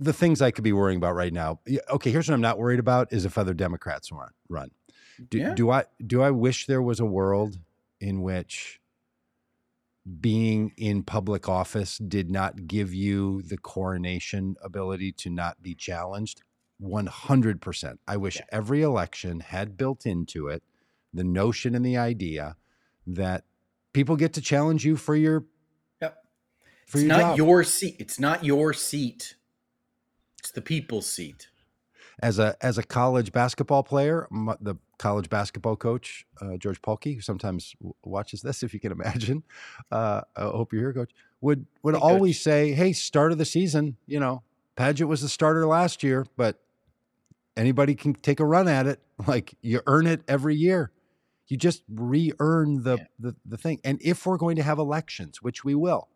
[0.00, 1.60] the things I could be worrying about right now.
[1.90, 4.30] Okay, here's what I'm not worried about: is if other Democrats run.
[4.48, 4.70] Run.
[5.28, 5.54] Do, yeah.
[5.54, 7.58] do I do I wish there was a world
[8.00, 8.80] in which
[10.20, 16.42] being in public office did not give you the coronation ability to not be challenged
[16.82, 17.98] 100%.
[18.06, 18.44] I wish yeah.
[18.50, 20.62] every election had built into it
[21.12, 22.56] the notion and the idea
[23.06, 23.44] that
[23.92, 25.44] people get to challenge you for your
[26.00, 26.18] yep.
[26.86, 27.36] For it's your not job.
[27.36, 27.96] your seat.
[27.98, 29.34] It's not your seat.
[30.38, 31.48] It's the people's seat
[32.20, 34.26] as a as a college basketball player,
[34.60, 39.42] the college basketball coach uh, George Polky, who sometimes watches this, if you can imagine,
[39.90, 42.44] uh, I hope you're here, Coach, would would hey, always coach.
[42.44, 44.42] say, "Hey, start of the season, you know,
[44.76, 46.60] Pagitt was the starter last year, but
[47.56, 49.00] anybody can take a run at it.
[49.26, 50.92] Like you earn it every year."
[51.48, 53.04] You just re-earn the, yeah.
[53.18, 53.80] the the thing.
[53.82, 56.08] And if we're going to have elections, which we will,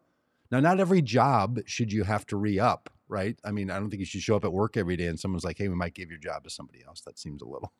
[0.50, 3.38] now not every job should you have to re-up right?
[3.44, 5.44] I mean, I don't think you should show up at work every day and someone's
[5.44, 7.72] like, "Hey, we might give your job to somebody else." That seems a little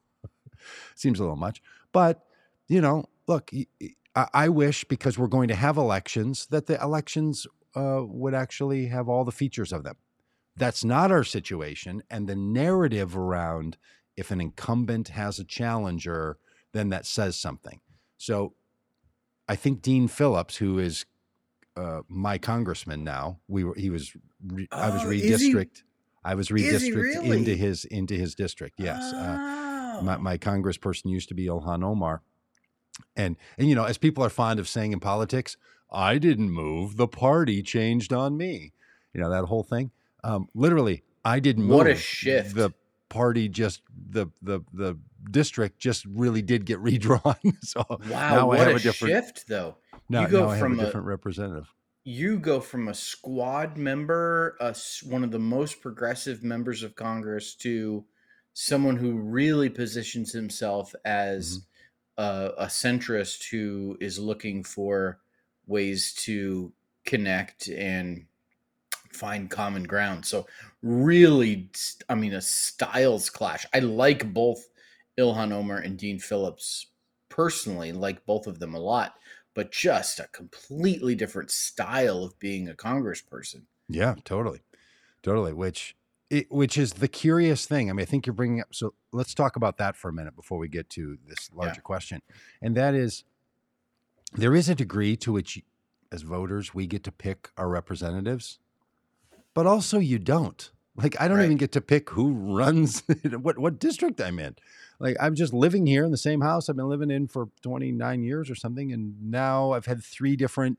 [0.95, 1.63] seems a little much.
[1.93, 2.25] But
[2.69, 3.51] you know, look,
[4.15, 9.09] I, wish because we're going to have elections that the elections uh, would actually have
[9.09, 9.97] all the features of them.
[10.57, 13.79] That's not our situation, and the narrative around
[14.17, 16.37] if an incumbent has a challenger,
[16.73, 17.81] then that says something.
[18.19, 18.55] So
[19.49, 21.07] I think Dean Phillips, who is
[21.77, 23.39] uh, my congressman now.
[23.49, 24.13] We were he was
[24.47, 25.83] re, oh, I was redistrict.
[26.25, 27.39] I was redistrict really?
[27.39, 28.79] into his into his district.
[28.79, 29.19] Yes, oh.
[29.19, 32.23] uh, my, my congressperson used to be Ilhan Omar,
[33.17, 35.57] and and you know as people are fond of saying in politics,
[35.91, 36.97] I didn't move.
[36.97, 38.73] The party changed on me.
[39.13, 39.91] You know that whole thing.
[40.25, 41.77] Um, literally, I didn't move.
[41.77, 42.55] What a shift!
[42.55, 42.73] The
[43.09, 44.99] party just the the the
[45.31, 47.37] district just really did get redrawn.
[47.63, 49.77] so wow, now what I have a, a different, shift though.
[50.13, 51.73] Now, you go now from a different a, representative.
[52.05, 54.77] You go from a squad member, a,
[55.09, 58.05] one of the most progressive members of Congress, to
[58.53, 61.61] someone who really positions himself as
[62.19, 62.25] mm-hmm.
[62.25, 65.19] a, a centrist who is looking for
[65.67, 66.75] ways to
[67.07, 68.27] connect and
[69.13, 70.27] find common ground.
[70.27, 70.47] So
[70.83, 71.71] really,
[72.11, 73.65] I mean, a styles clash.
[73.73, 74.69] I like both
[75.19, 76.89] Ilhan Omar and Dean Phillips
[77.31, 79.15] personally, like both of them a lot
[79.55, 83.63] but just a completely different style of being a congressperson.
[83.89, 84.61] Yeah, totally.
[85.23, 85.53] Totally.
[85.53, 85.97] Which
[86.31, 87.91] it, which is the curious thing.
[87.91, 88.69] I mean, I think you're bringing up.
[88.75, 91.81] So let's talk about that for a minute before we get to this larger yeah.
[91.81, 92.23] question,
[92.63, 93.25] and that is,
[94.33, 95.63] there is a degree to which,
[96.11, 98.59] as voters, we get to pick our representatives,
[99.53, 100.71] but also you don't.
[100.97, 101.45] Like I don't right.
[101.45, 103.03] even get to pick who runs
[103.41, 104.57] what what district I'm in.
[105.01, 108.23] Like I'm just living here in the same house I've been living in for 29
[108.23, 110.79] years or something, and now I've had three different.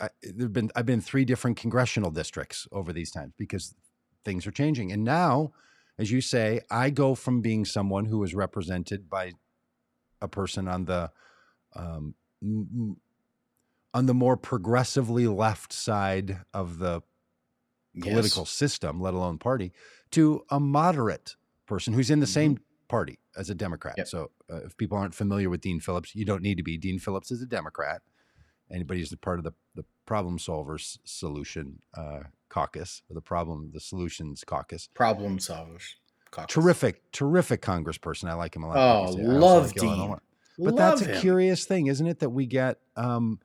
[0.00, 3.74] I, there've been I've been three different congressional districts over these times because
[4.24, 5.52] things are changing, and now,
[5.98, 9.32] as you say, I go from being someone who is represented by
[10.22, 11.10] a person on the
[11.76, 12.14] um,
[13.92, 17.02] on the more progressively left side of the
[18.00, 18.50] political yes.
[18.50, 19.72] system, let alone party,
[20.12, 22.32] to a moderate person who's in the mm-hmm.
[22.32, 22.58] same
[22.88, 23.94] party as a Democrat.
[23.98, 24.08] Yep.
[24.08, 26.76] So uh, if people aren't familiar with Dean Phillips, you don't need to be.
[26.76, 28.02] Dean Phillips is a Democrat.
[28.70, 33.80] Anybody who's part of the, the problem solvers solution uh, caucus or the problem, the
[33.80, 34.88] solutions caucus.
[34.94, 35.94] Problem solvers.
[36.30, 36.52] Caucus.
[36.52, 38.28] Terrific, terrific congressperson.
[38.28, 38.76] I like him a lot.
[38.76, 40.16] Oh, love like Dean.
[40.58, 41.20] But love that's a him.
[41.20, 42.18] curious thing, isn't it?
[42.18, 43.40] That we get um,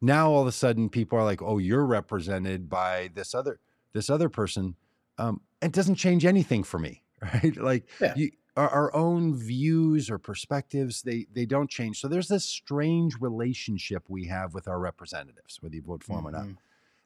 [0.00, 3.60] now all of a sudden people are like, "Oh, you're represented by this other
[3.92, 4.76] this other person."
[5.18, 7.56] Um, it doesn't change anything for me, right?
[7.56, 8.14] Like yeah.
[8.16, 12.00] you, our, our, own views or perspectives they they don't change.
[12.00, 16.24] So there's this strange relationship we have with our representatives, whether you vote for them
[16.24, 16.28] mm-hmm.
[16.28, 16.42] or not.
[16.42, 16.52] Mm-hmm.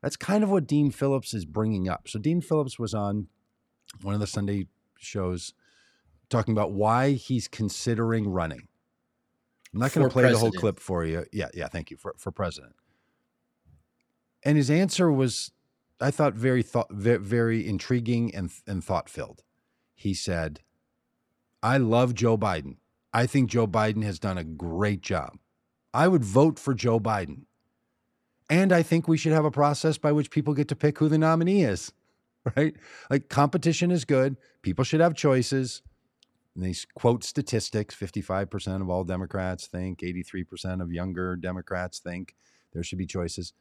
[0.03, 2.09] That's kind of what Dean Phillips is bringing up.
[2.09, 3.29] So Dean Phillips was on
[4.03, 4.67] one of the Sunday
[4.99, 5.55] shows
[6.29, 8.67] talking about why he's considering running.
[9.73, 10.53] I'm not going to play president.
[10.53, 11.25] the whole clip for you.
[11.33, 12.75] Yeah, yeah, thank you for for president.
[14.45, 15.53] And his answer was,
[16.01, 19.43] I thought, very thought very intriguing and and thought filled.
[19.95, 20.61] He said,
[21.63, 22.77] "I love Joe Biden.
[23.13, 25.39] I think Joe Biden has done a great job.
[25.95, 27.43] I would vote for Joe Biden,
[28.51, 31.09] and I think we should have a process by which people get to pick who
[31.09, 31.93] the nominee is."
[32.57, 32.75] Right?
[33.09, 34.37] Like competition is good.
[34.63, 35.81] People should have choices.
[36.57, 42.35] And they quote statistics 55% of all Democrats think, 83% of younger Democrats think
[42.73, 43.53] there should be choices.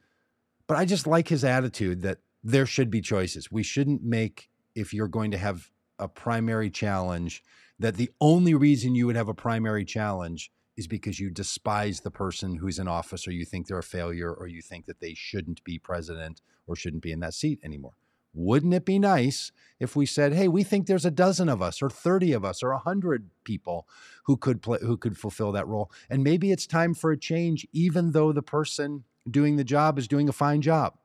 [0.72, 3.52] But I just like his attitude that there should be choices.
[3.52, 7.44] We shouldn't make, if you're going to have a primary challenge,
[7.78, 12.10] that the only reason you would have a primary challenge is because you despise the
[12.10, 15.14] person who's in office or you think they're a failure or you think that they
[15.14, 17.98] shouldn't be president or shouldn't be in that seat anymore.
[18.34, 21.82] Wouldn't it be nice if we said, "Hey, we think there's a dozen of us,
[21.82, 23.90] or thirty of us, or a hundred people
[24.24, 27.68] who could play, who could fulfill that role, and maybe it's time for a change,
[27.74, 30.96] even though the person doing the job is doing a fine job.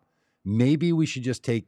[0.45, 1.67] Maybe we should just take.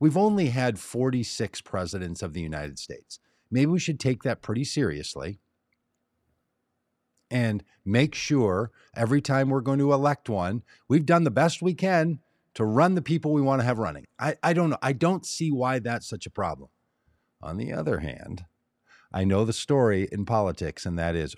[0.00, 3.18] We've only had 46 presidents of the United States.
[3.50, 5.40] Maybe we should take that pretty seriously
[7.30, 11.74] and make sure every time we're going to elect one, we've done the best we
[11.74, 12.20] can
[12.54, 14.06] to run the people we want to have running.
[14.18, 14.78] I, I don't know.
[14.82, 16.70] I don't see why that's such a problem.
[17.40, 18.46] On the other hand,
[19.12, 21.36] I know the story in politics, and that is,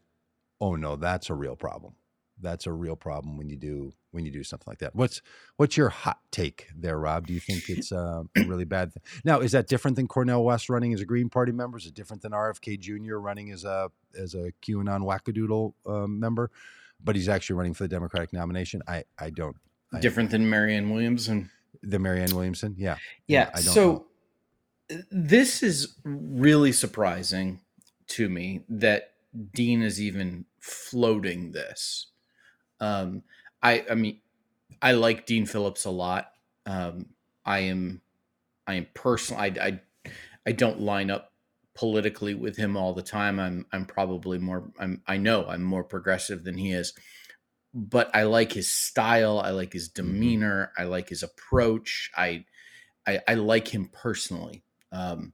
[0.61, 1.95] oh no, that's a real problem.
[2.41, 4.95] That's a real problem when you do when you do something like that.
[4.95, 5.23] What's
[5.57, 7.27] what's your hot take there, Robb?
[7.27, 9.03] Do you think it's uh, a really bad thing?
[9.25, 11.79] Now, is that different than Cornel West running as a Green Party member?
[11.79, 13.17] Is it different than RFK Jr.
[13.17, 16.51] running as a as a QAnon wackadoodle uh, member?
[17.03, 18.83] But he's actually running for the Democratic nomination.
[18.87, 19.57] I I don't
[19.99, 21.51] different than Marianne Williamson.
[21.83, 23.51] The Marianne Williamson, yeah, yeah.
[23.55, 24.07] yeah so
[24.91, 25.03] know.
[25.11, 27.61] this is really surprising
[28.09, 29.15] to me that
[29.55, 32.10] Dean is even floating this.
[32.81, 33.23] Um,
[33.63, 34.21] I, I mean,
[34.81, 36.33] I like Dean Phillips a lot.
[36.67, 37.07] Um,
[37.45, 38.01] I am,
[38.67, 39.43] I am personal.
[39.43, 39.81] I, I,
[40.47, 41.33] I don't line up
[41.75, 43.39] politically with him all the time.
[43.39, 44.71] I'm, I'm probably more.
[44.79, 46.95] I'm, I know I'm more progressive than he is
[47.73, 49.41] but I like his style.
[49.41, 50.07] I like his mm-hmm.
[50.07, 50.73] demeanor.
[50.77, 52.11] I like his approach.
[52.17, 52.45] I,
[53.07, 54.65] I, I like him personally.
[54.93, 55.33] Um,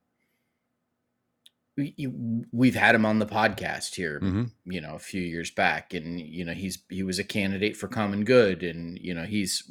[2.52, 4.44] we've had him on the podcast here, mm-hmm.
[4.64, 7.88] you know, a few years back, and you know he's he was a candidate for
[7.88, 9.70] Common Good, and you know he's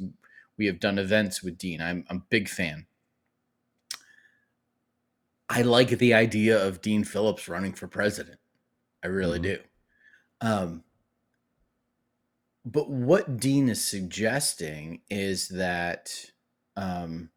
[0.56, 1.80] we have done events with Dean.
[1.80, 2.86] I'm I'm a big fan.
[5.48, 8.38] I like the idea of Dean Phillips running for president.
[9.02, 9.62] I really mm-hmm.
[10.40, 10.48] do.
[10.48, 10.84] Um,
[12.64, 16.12] but what Dean is suggesting is that
[16.76, 17.30] um,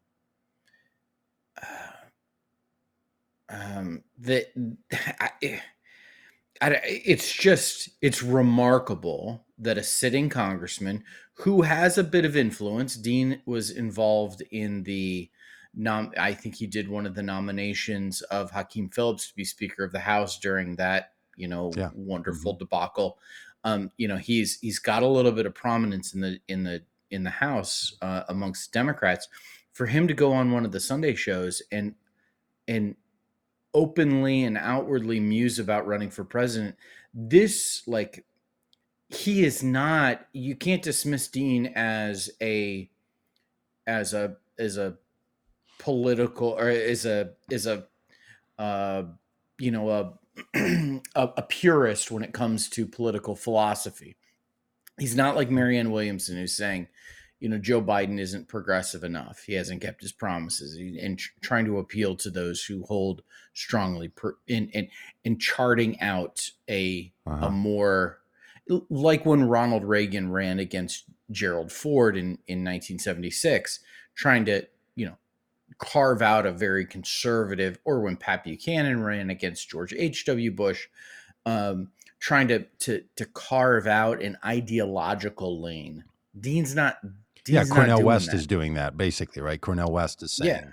[1.62, 1.89] uh,
[3.50, 4.46] um, that
[5.20, 5.60] I,
[6.62, 12.96] I, it's just it's remarkable that a sitting congressman who has a bit of influence.
[12.96, 15.30] Dean was involved in the
[15.74, 16.12] nom.
[16.18, 19.92] I think he did one of the nominations of Hakeem Phillips to be Speaker of
[19.92, 21.90] the House during that you know yeah.
[21.94, 22.64] wonderful mm-hmm.
[22.64, 23.18] debacle
[23.64, 26.82] um, you know, he's he's got a little bit of prominence in the in the
[27.10, 29.28] in the House uh, amongst Democrats.
[29.72, 31.94] for him to go on one of the Sunday shows and
[32.68, 32.96] and
[33.74, 36.76] openly and outwardly muse about running for president,
[37.14, 38.24] this like
[39.08, 42.88] he is not you can't dismiss Dean as a
[43.86, 44.96] as a as a
[45.78, 47.86] political or as a as a
[48.58, 49.02] uh
[49.58, 50.12] you know a
[50.54, 54.16] a, a purist when it comes to political philosophy.
[54.98, 56.88] He's not like Marianne Williamson who's saying,
[57.40, 59.42] you know, Joe Biden isn't progressive enough.
[59.44, 63.22] He hasn't kept his promises and tr- trying to appeal to those who hold
[63.54, 64.88] strongly per, in, in,
[65.24, 67.46] in charting out a, Uh-huh.
[67.46, 68.18] a more
[68.88, 73.80] like when Ronald Reagan ran against Gerald Ford in, in 1976,
[74.14, 75.16] trying to, you know,
[75.78, 80.50] carve out a very conservative, or when Pat Buchanan ran against George H.W.
[80.52, 80.86] Bush,
[81.46, 86.04] um, trying to, to, to carve out an ideological lane.
[86.38, 86.98] Dean's not.
[87.44, 88.36] Dean's yeah, Cornel West that.
[88.36, 89.60] is doing that basically, right?
[89.60, 90.64] Cornel West is saying, Yeah,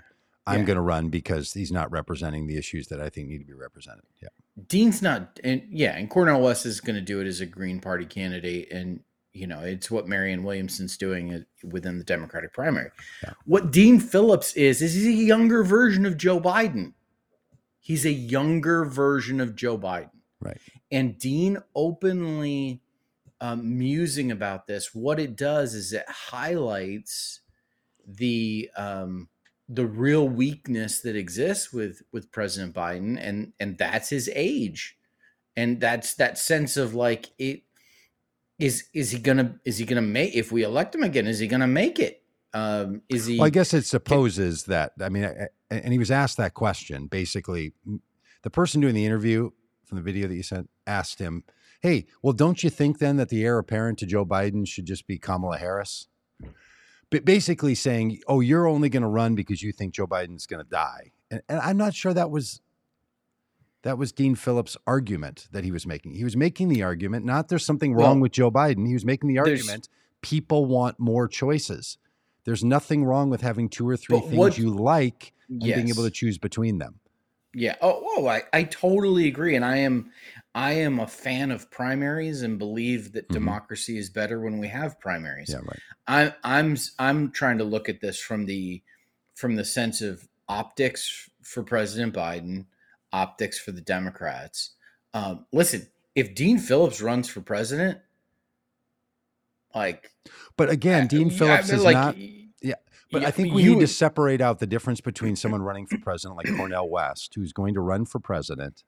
[0.46, 0.66] I'm yeah.
[0.66, 3.52] going to run because he's not representing the issues that I think need to be
[3.54, 4.04] represented.
[4.22, 4.28] Yeah.
[4.66, 7.80] Dean's not, and yeah, and Cornel West is going to do it as a Green
[7.80, 9.00] Party candidate, and
[9.32, 12.90] you know it's what Marianne Williamson's doing it- within the Democratic primary.
[13.22, 13.34] Yeah.
[13.44, 16.94] What Dean Phillips is is he's a younger version of Joe Biden.
[17.78, 20.58] He's a younger version of Joe Biden, Right.
[20.90, 22.80] and Dean openly
[23.40, 24.94] um, musing about this.
[24.94, 27.40] What it does is it highlights
[28.06, 29.28] the um,
[29.68, 34.96] the real weakness that exists with with President Biden, and and that's his age,
[35.56, 37.62] and that's that sense of like it
[38.58, 41.46] is is he gonna is he gonna make if we elect him again is he
[41.46, 42.24] gonna make it
[42.54, 44.92] um is he Well, I guess it supposes that.
[45.00, 47.06] I mean, I- I- and he was asked that question.
[47.06, 47.72] Basically,
[48.42, 49.50] the person doing the interview
[49.84, 51.44] from the video that you sent asked him,
[51.80, 55.06] "Hey, well, don't you think then that the heir apparent to Joe Biden should just
[55.06, 56.08] be Kamala Harris?"
[56.40, 56.50] Hmm.
[57.10, 60.64] But basically saying, "Oh, you're only going to run because you think Joe Biden's going
[60.64, 62.60] to die," and, and I'm not sure that was
[63.82, 66.14] that was Dean Phillips' argument that he was making.
[66.14, 68.86] He was making the argument not there's something wrong Well, with Joe Biden.
[68.86, 69.88] He was making the argument
[70.20, 71.98] people want more choices.
[72.44, 76.04] There's nothing wrong with having two or three things what- you like and being able
[76.04, 77.00] to choose between them.
[77.54, 77.76] Yeah.
[77.80, 79.56] Oh, oh I, I totally agree.
[79.56, 80.10] And I am
[80.58, 83.32] I am a fan of primaries and believe that Mhm.
[83.32, 85.50] democracy is better when we have primaries.
[85.50, 85.80] Yeah, right.
[86.08, 88.82] I I'm I'm trying to look at this from the
[89.36, 92.66] from the sense of optics for President Biden,
[93.12, 94.74] optics for the Democrats.
[95.14, 98.00] Um, listen, if Dean Phillips runs for president,
[99.76, 100.10] like
[100.56, 102.18] But again, uh, Dean yeah, I Phillips mean, is like, not.
[102.18, 102.74] Yeah,
[103.12, 105.86] But yeah, I think we you need to separate out the difference between someone running
[105.86, 108.82] for president like Cornel West, who's going to run for president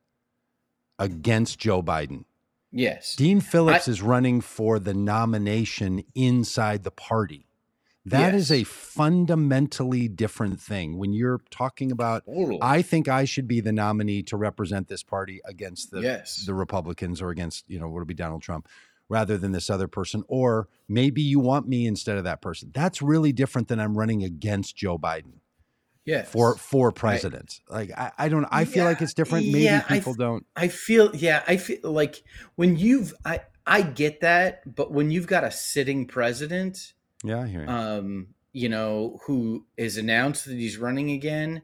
[1.01, 2.25] against Joe Biden.
[2.71, 3.17] Yes.
[3.17, 7.47] Dean Phillips is running for the nomination inside the party.
[8.05, 10.97] Yes, That is a fundamentally different thing.
[10.97, 12.59] When you're talking about, Totally.
[12.63, 16.45] I think I should be the nominee to represent this party against the yes.
[16.47, 18.69] the Republicans or against, you know, would it be Donald Trump
[19.09, 20.23] rather than this other person?
[20.29, 22.71] Or maybe you want me instead of that person.
[22.73, 25.40] That's really different than I'm running against Joe Biden
[26.11, 26.31] yes.
[26.31, 27.61] for for president.
[27.69, 29.47] Like I, I don't I feel like it's different.
[29.47, 30.45] Maybe yeah, I people don't.
[30.57, 32.23] I feel yeah, I feel like
[32.57, 36.93] when you've I I get that, but when you've got a sitting president,
[37.23, 37.69] Yeah, I hear you.
[37.69, 41.63] um, you know, who is announced that he's running again,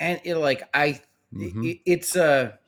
[0.00, 1.00] and it like I
[1.32, 1.64] Mhm.
[1.70, 2.58] it, it's a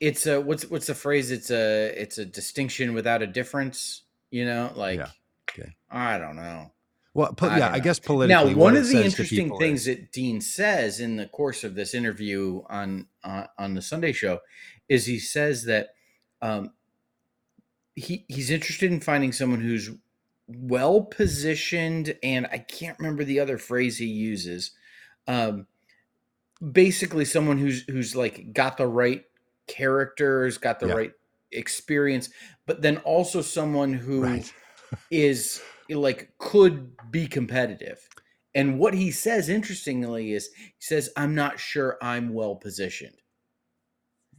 [0.00, 1.30] it's a what's what's the phrase?
[1.30, 5.10] It's a it's a distinction without a difference, you know, like Yeah,
[5.50, 5.70] okay.
[5.90, 6.72] I don't know.
[7.14, 8.52] Well, po- I yeah, don't I guess politically.
[8.54, 11.94] Now, one of the interesting things is- that Dean says in the course of this
[11.94, 14.40] interview on uh, on the Sunday show
[14.88, 15.88] is he says that
[16.40, 16.72] um,
[17.94, 19.90] he he's interested in finding someone who's
[20.48, 24.72] well positioned, and I can't remember the other phrase he uses.
[25.28, 25.66] Um,
[26.72, 29.24] basically, someone who's who's like got the right
[29.66, 30.94] characters, got the Yeah.
[30.94, 31.12] right
[31.52, 32.30] experience,
[32.66, 34.52] but then also someone who right.
[35.10, 38.08] is like could be competitive.
[38.54, 43.16] And what he says interestingly is he says, I'm not sure I'm well positioned.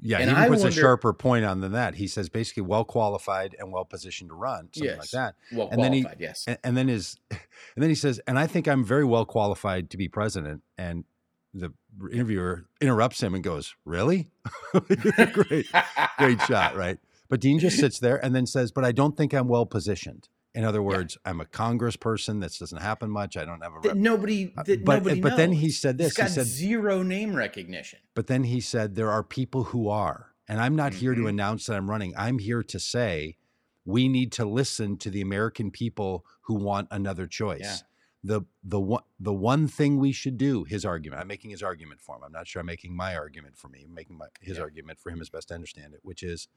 [0.06, 1.96] Yeah, and he I puts a sharper point on than that.
[1.96, 5.36] He says basically well qualified and well positioned to run, something like that.
[5.54, 6.44] Well And then he- qualified, yes.
[6.46, 7.40] And, and then his, and
[7.78, 10.62] then he says, and I think I'm very well qualified to be president.
[10.78, 11.06] And
[11.54, 11.72] the
[12.12, 14.32] interviewer interrupts him and goes, "Really?
[15.32, 15.68] great,
[16.18, 16.98] great shot, right?"
[17.30, 20.30] But Dean just sits there and then says, "But I don't think I'm well positioned."
[20.56, 22.40] In other words, I'm a congressperson.
[22.42, 23.38] This doesn't happen much.
[23.38, 23.98] I don't have a that rep.
[23.98, 26.16] nobody Uh, that but nobody but then he said this.
[26.16, 28.00] He got said, zero name recognition.
[28.14, 30.30] but then he said, there are people who are.
[30.48, 31.30] And I'm not here to Mhm.
[31.30, 32.14] announce that I'm running.
[32.18, 33.38] I'm here to say
[33.86, 37.62] we need to listen to the American people who want another choice.
[37.62, 37.78] Yeah.
[38.26, 42.00] the the one the one thing we should do his argument i'm making his argument
[42.00, 44.56] for him i'm not sure i'm making my argument for me i'm making my, his
[44.56, 44.64] Yeah.
[44.64, 46.48] argument for him as best i understand it which is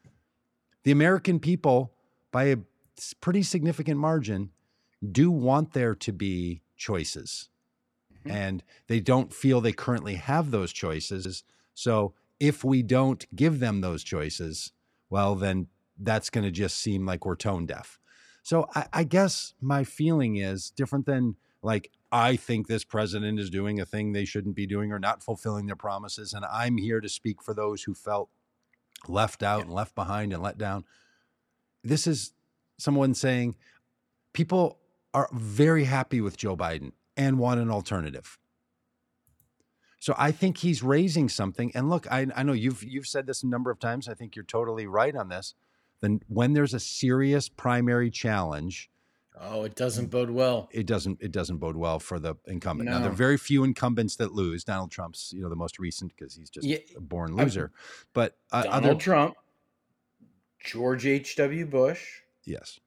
[0.84, 1.92] the american people
[2.30, 2.58] by a
[3.20, 4.50] pretty significant margin
[5.12, 7.48] do want there to be choices
[8.24, 8.30] Mhm.
[8.30, 11.44] and they don't feel they currently have those choices
[11.74, 14.72] so if we don't give them those choices
[15.10, 15.68] well then
[15.98, 17.98] that's going to just seem like we're tone deaf
[18.42, 23.50] so I, I guess my feeling is different than like I think this president is
[23.50, 27.00] doing a thing they shouldn't be doing or not fulfilling their promises, and I'm here
[27.00, 28.30] to speak for those who felt
[29.08, 30.84] left out and left behind and let down.
[31.82, 32.32] This is
[32.78, 33.56] someone saying
[34.32, 34.78] people
[35.14, 38.38] are very happy with Joe Biden and want an alternative.
[39.98, 41.72] So I think he's raising something.
[41.74, 44.08] And look, I, I know you've you've said this a number of times.
[44.08, 45.54] I think you're totally right on this.
[46.00, 48.90] Then when there's a serious primary challenge,
[49.38, 50.68] Oh, it doesn't bode well.
[50.72, 52.88] it doesn't it doesn't bode well for the incumbent.
[52.90, 54.64] Now there are very few incumbents that lose.
[54.64, 57.72] Donald Trump's you know the most recent because he's just Yeah, a born I- loser.
[58.12, 59.34] But uh, Donald other Trump,
[60.62, 61.66] George H.W.
[61.66, 62.78] Bush, yes,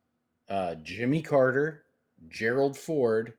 [0.49, 1.83] uh, Jimmy Carter,
[2.27, 3.33] Gerald Ford,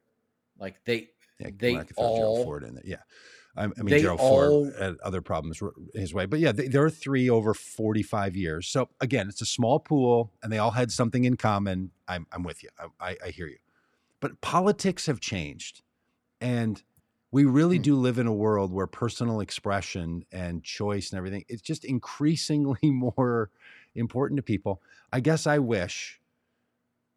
[0.58, 2.84] like they yeah, They I could Gerald Ford in there.
[2.86, 3.02] Yeah,
[3.56, 5.62] I, I mean Gerald all- Ford had other problems
[5.94, 8.68] his way, but yeah, they, there are three over forty five years.
[8.68, 11.90] So again, it's a small pool, and they all had something in common.
[12.08, 12.68] I'm I'm with you.
[12.78, 13.58] I, I, I hear you,
[14.20, 15.82] but politics have changed,
[16.40, 16.82] and
[17.32, 17.82] we really Hmm.
[17.82, 22.78] do live in a world where personal expression and choice and everything it's just increasingly
[22.90, 23.50] more
[23.94, 24.80] important to people.
[25.12, 26.20] I guess I wish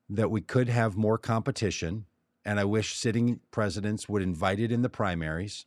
[0.10, 2.06] that we could have more competition
[2.46, 5.66] and I wish sitting presidents would invite it in the primaries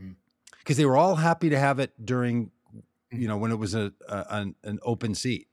[0.00, 0.14] Mm.
[0.60, 2.52] because they were all happy to have it during
[3.10, 5.48] you know when it was a, a an, an open seat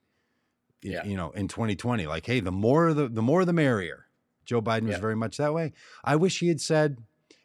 [0.83, 1.03] Yeah.
[1.05, 4.05] you know in 2020 like hey the more the the more the merrier
[4.45, 4.99] joe biden was Yeah.
[4.99, 6.99] very much that way i wish he had said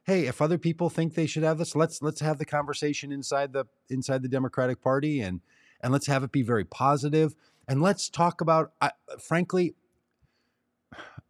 [0.04, 3.54] hey if other people think they should have this let's let's have the conversation inside
[3.54, 5.40] the inside the democratic party and
[5.82, 7.34] and let's have it be very positive
[7.68, 9.74] and let's talk about I, frankly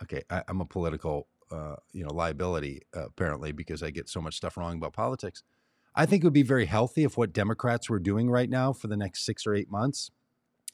[0.03, 4.20] okay I, i'm a political uh, you know liability uh, apparently because i get so
[4.20, 5.42] much stuff wrong about politics.
[5.94, 8.88] I think it would be very healthy if what democrats were doing right now for
[8.88, 10.11] the next six or eight months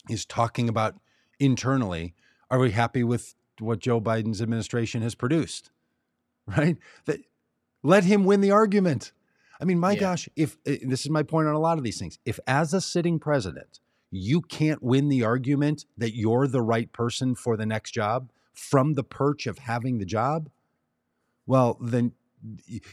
[0.08, 0.94] is talking about
[1.40, 2.14] internally
[2.50, 5.72] are we happy with what joe biden's administration has produced
[6.56, 6.78] right?
[7.04, 7.20] That
[7.82, 9.12] let him win the argument
[9.60, 10.00] i mean my Yeah.
[10.00, 12.72] gosh if uh, this is my point on a lot of these things if as
[12.74, 13.80] a sitting president
[14.10, 18.94] you can't win the argument that you're the right person for the next job from
[18.94, 20.48] the perch of having the job
[21.46, 22.12] well then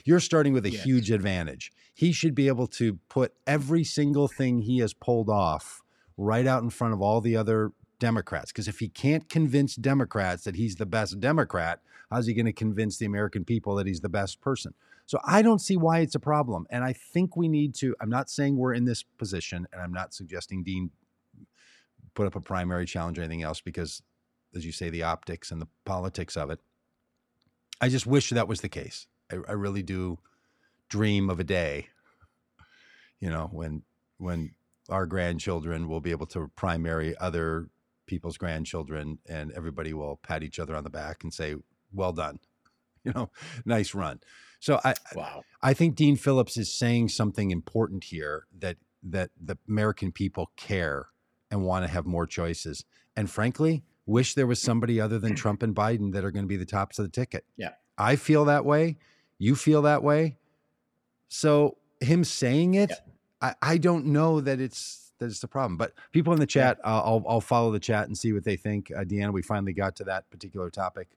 [0.03, 0.83] you're starting with a Yes.
[0.83, 5.81] huge advantage he should be able to put every single thing he has pulled off
[6.17, 10.43] right out in front of all the other democrats because if he can't convince democrats
[10.43, 11.79] that he's the best democrat
[12.11, 14.73] how's he going to convince the american people that he's the best person
[15.05, 18.09] so i don't see why it's a problem and i think we need to i'm
[18.09, 20.89] not saying we're in this position and i'm not suggesting dean
[22.13, 24.01] put up a primary challenge or anything else because
[24.55, 26.59] as you say the optics and the politics of it.
[27.81, 29.07] I just wish that was the case.
[29.31, 30.19] I, I really do
[30.87, 31.87] dream of a day
[33.19, 33.81] you know when
[34.17, 34.51] when
[34.87, 37.69] our grandchildren will be able to primary other
[38.05, 41.55] people's grandchildren and everybody will pat each other on the back and say
[41.91, 42.39] well done
[43.13, 43.29] you know
[43.65, 44.19] nice run
[44.59, 45.43] so i wow.
[45.65, 51.07] I think Dean Phillips is saying something important here that that the American people care
[51.49, 52.85] and want to have more choices.
[53.15, 56.47] And frankly, wish there was somebody other than Trump and Biden that are going to
[56.47, 57.45] be the tops of the ticket.
[57.57, 57.71] Yeah.
[57.97, 58.97] I feel that way.
[59.39, 60.37] You feel that way.
[61.29, 62.97] So him saying it, Yeah.
[63.41, 65.77] I, I don't know that it's that it's the problem.
[65.77, 68.55] But people in the chat, uh, I'll I'll follow the chat and see what they
[68.55, 68.91] think.
[68.95, 71.09] Uh, Deanna, we finally got to that particular topic.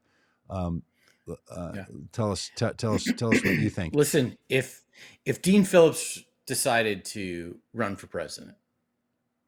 [0.49, 0.81] Um,
[1.27, 1.85] uh, Yeah.
[2.11, 3.95] Tell us, t- tell us, tell us what you think.
[3.95, 4.83] Listen, if
[5.25, 8.55] if Dean Phillips decided to run for president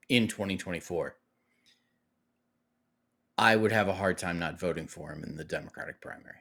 [0.09, 1.15] in 2024,
[3.37, 6.37] I would have a hard time not voting for him in the Democratic primary.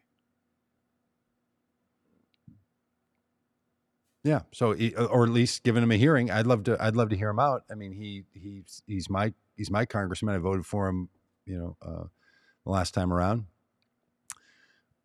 [4.23, 4.41] Yeah.
[4.53, 6.31] So, or at least giving him a hearing.
[6.31, 6.77] I'd love to.
[6.79, 7.65] I'd love to hear him out.
[7.71, 10.35] I mean, he he's he's my he's my congressman.
[10.35, 11.09] I voted for him.
[11.47, 12.05] You know, uh,
[12.65, 13.47] the last time around.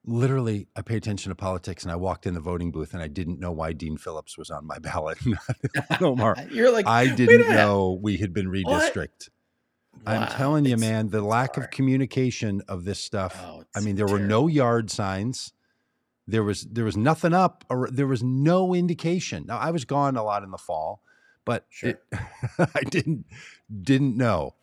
[0.08, 3.08] Literally, I pay attention to politics, and I walked in the voting booth, and I
[3.08, 5.18] didn't know why Dean Phillips was on my ballot.
[6.02, 9.30] Omar, You're like, I didn't minute." know we had been redistricted.
[10.06, 13.42] I'm Wow, telling you, man, the lack of communication of this stuff.
[13.44, 15.54] Oh, I mean, there were no yard signs.
[16.28, 19.46] There was there was nothing up, or there was no indication.
[19.48, 21.02] Now I was gone a lot in the fall,
[21.46, 21.92] but Sure.
[21.92, 22.04] it,
[22.60, 23.26] I didn't
[23.82, 24.56] didn't know.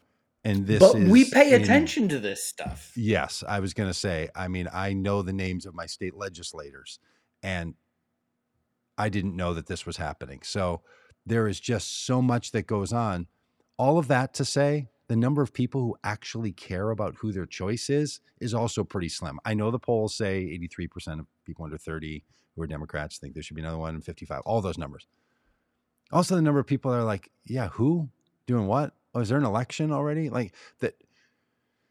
[0.44, 2.92] And this but we pay in- attention to this stuff.
[2.96, 4.28] Yes, I was going to say.
[4.34, 6.98] I mean, I know the names of my state legislators,
[7.42, 7.74] and
[8.98, 10.40] I didn't know that this was happening.
[10.42, 10.82] So
[11.24, 13.28] there is just so much that goes on.
[13.78, 17.46] All of that to say, the number of people who actually care about who their
[17.46, 19.38] choice is is also pretty slim.
[19.44, 22.24] I know the polls say 83% of people under 30
[22.54, 25.06] who are Democrats think there should be another one, 55, all those numbers.
[26.10, 28.08] Also, the number of people that are like, yeah, who
[28.46, 28.94] doing what?
[29.14, 30.30] Oh, is there an election already?
[30.30, 30.94] Like that.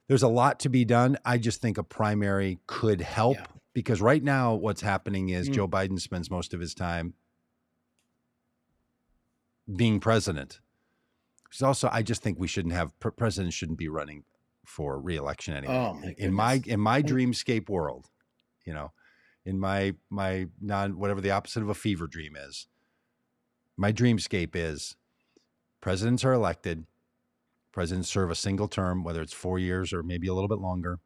[0.07, 1.17] There's a lot to be done.
[1.23, 3.45] I just think a primary could help Yeah.
[3.73, 5.53] because right now what's happening is Mm.
[5.53, 7.13] Joe Biden spends most of his time
[9.73, 10.59] being president.
[11.49, 14.23] There's also, I just think we shouldn't have presidents shouldn't be running
[14.65, 15.75] for reelection anymore.
[15.75, 18.09] Oh, my in, in my in my dreamscape world,
[18.65, 18.91] you know,
[19.45, 22.67] in my my non whatever the opposite of a fever dream is,
[23.77, 24.95] my dreamscape is
[25.81, 26.85] presidents are elected,
[27.71, 30.99] presidents serve a single term, whether it's four years or maybe a little bit longer.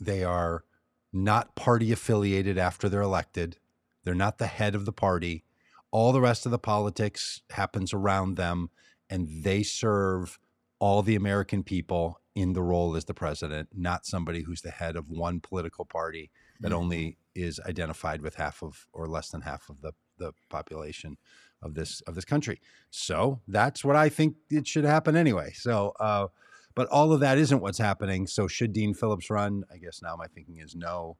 [0.00, 0.64] They are
[1.12, 3.58] not party affiliated after they're elected.
[4.04, 5.44] They're not the head of the party.
[5.90, 8.70] All the rest of the politics happens around them,
[9.08, 10.38] and they serve
[10.78, 14.94] all the American people in the role as the president, not somebody who's the head
[14.94, 16.30] of one political party
[16.60, 16.76] that Mhm.
[16.76, 21.16] only is identified with half of or less than half of the, the population
[21.62, 22.60] of this of this country.
[22.90, 25.52] So that's what I think it should happen anyway.
[25.54, 26.28] So uh,
[26.74, 28.26] but all of that isn't what's happening.
[28.26, 29.64] So should Dean Phillips run?
[29.72, 31.16] I guess now my thinking is no.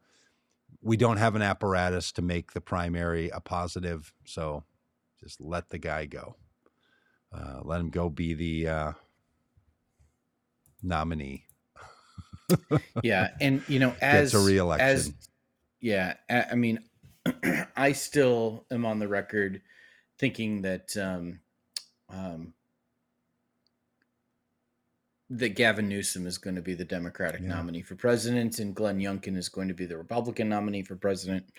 [0.83, 4.65] We don't have an apparatus to make the primary a positive, so
[5.21, 6.37] just let the guy go.
[7.33, 8.93] Uh, let him go be the uh,
[10.83, 11.47] nominee.
[13.03, 14.87] yeah and you know as a reelection.
[14.87, 15.13] as
[15.81, 16.79] yeah I, I mean
[17.77, 19.63] i still am on the record
[20.19, 21.41] thinking that um
[22.09, 22.55] um
[25.31, 27.49] that Gavin Newsom is going to be the Democratic Yeah.
[27.49, 31.53] nominee for president, and Glenn Youngkin is going to be the Republican nominee for president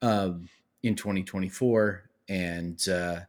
[0.00, 0.48] um,
[0.82, 2.08] in 2024.
[2.28, 3.20] And uh,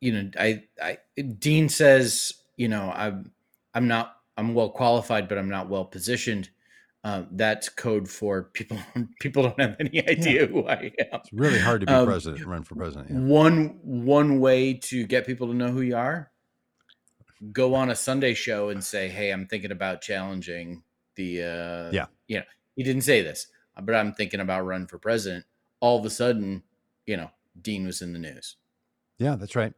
[0.00, 0.98] you know, I, I
[1.38, 3.32] Dean says, you know, I'm
[3.74, 6.50] I'm not I'm well qualified, but I'm not well positioned.
[7.04, 8.78] Uh, that's code for people.
[9.20, 11.20] People don't have any idea who I am.
[11.20, 13.10] It's really hard to be Um, president, run for president.
[13.10, 13.18] Yeah.
[13.18, 16.32] One one way to get people to know who you are,
[17.52, 20.82] go on a Sunday show and say, "Hey, I'm thinking about challenging
[21.16, 22.06] the." Uh, Yeah.
[22.26, 22.44] you know,
[22.74, 23.48] he didn't say this,
[23.82, 25.44] but I'm thinking about running for president.
[25.80, 26.62] All of a sudden,
[27.06, 27.30] you know,
[27.60, 28.56] Dean was in the news.
[29.18, 29.74] Yeah, that's right.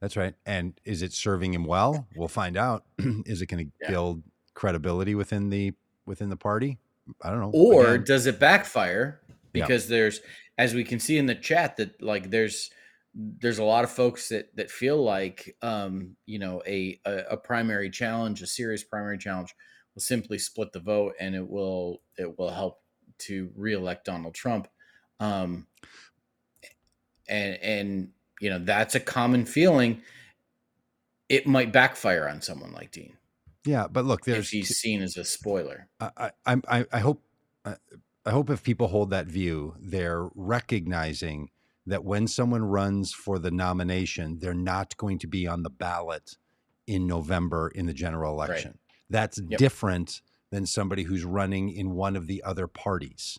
[0.00, 0.34] That's right.
[0.44, 2.08] And is it serving him well?
[2.16, 2.86] We'll find out.
[2.98, 3.90] is it going to Yeah.
[3.90, 4.24] build
[4.54, 5.72] credibility within the
[6.06, 6.78] within the party?
[7.22, 7.50] I don't know.
[7.52, 9.36] or Again, does it backfire Yeah.
[9.52, 10.20] because there's
[10.58, 12.70] as we can see in the chat that like there's
[13.14, 17.36] there's a lot of folks that that feel like um you know a a, a
[17.36, 19.52] primary challenge a serious primary challenge
[19.94, 22.80] will simply split the vote and it will it will help
[23.18, 24.68] to reelect Donald Trump
[25.18, 25.66] um
[27.28, 28.08] and and
[28.40, 30.00] you know that's a common feeling
[31.28, 33.16] it might backfire on someone like Dean
[33.64, 37.22] yeah, but look, if there's he's seen as a spoiler I, I, I, I hope,
[37.64, 37.76] I,
[38.24, 41.50] I hope if people hold that view, they're recognizing
[41.86, 46.36] that when someone runs for the nomination, they're not going to be on the ballot
[46.86, 48.48] in November in the general Right.
[48.48, 48.78] election.
[49.08, 49.58] That's Yep.
[49.58, 53.38] different than somebody who's running in one of the other parties.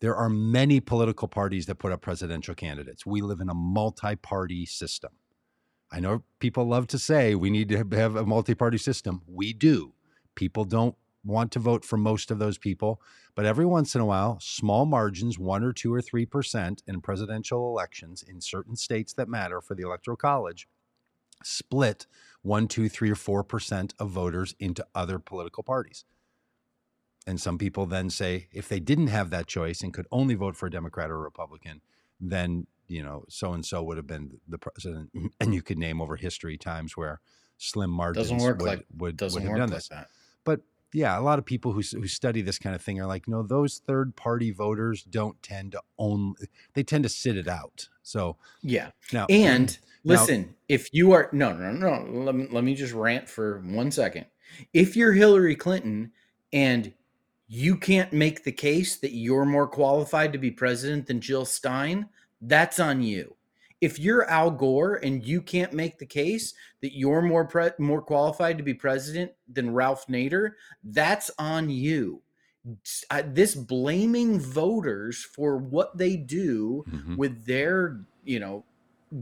[0.00, 3.04] There are many political parties that put up presidential candidates.
[3.04, 5.12] We live in a multi party system.
[5.90, 9.22] I know people love to say we need to have a multi party system.
[9.26, 9.94] We do.
[10.34, 13.00] People don't want to vote for most of those people,
[13.34, 17.00] but every once in a while, small margins, one or two or three percent in
[17.00, 20.68] presidential elections in certain states that matter for the Electoral College,
[21.42, 22.06] split
[22.42, 26.04] one, two, three, or four percent of voters into other political parties.
[27.26, 30.56] And some people then say if they didn't have that choice and could only vote
[30.56, 31.82] for a Democrat or a Republican,
[32.20, 35.10] then you know so and so would have been the president.
[35.40, 37.20] And you could name over history times where
[37.58, 39.88] slim margins would, like would, would have done this.
[39.88, 40.08] that
[40.44, 40.60] But
[40.92, 43.42] yeah, a lot of people who who study this kind of thing are like, no,
[43.42, 46.34] those third party voters don't tend to own.
[46.74, 47.88] They tend to sit it out.
[48.02, 52.48] So yeah now, And Now- listen, if you are no, no, no, no, let me
[52.50, 54.26] let me just rant for one second.
[54.72, 56.12] If you're Hillary Clinton
[56.52, 56.94] and
[57.48, 62.08] you can't make the case that you're more qualified to be president than Jill Stein,
[62.40, 63.34] that's on you.
[63.80, 68.02] If you're Al Gore and you can't make the case that you're more pre- more
[68.02, 72.22] qualified to be president than Ralph Nader, that's on you.
[73.10, 77.16] I- This blaming voters for what they do Mhm.
[77.16, 78.64] with their you know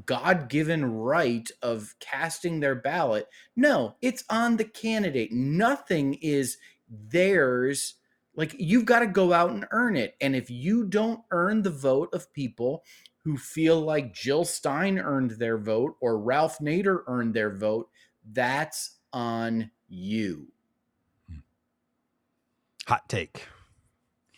[0.04, 3.28] God given right of casting their ballot.
[3.54, 5.30] No, it's on the candidate.
[5.32, 6.56] Nothing is
[6.88, 7.94] theirs.
[8.34, 10.16] Like you've got to go out and earn it.
[10.20, 12.84] And if you don't earn the vote of people
[13.26, 17.88] who feel like Jill Stein earned their vote or Ralph Nader earned their vote,
[18.32, 20.46] that's on you.
[22.86, 23.44] Hot take.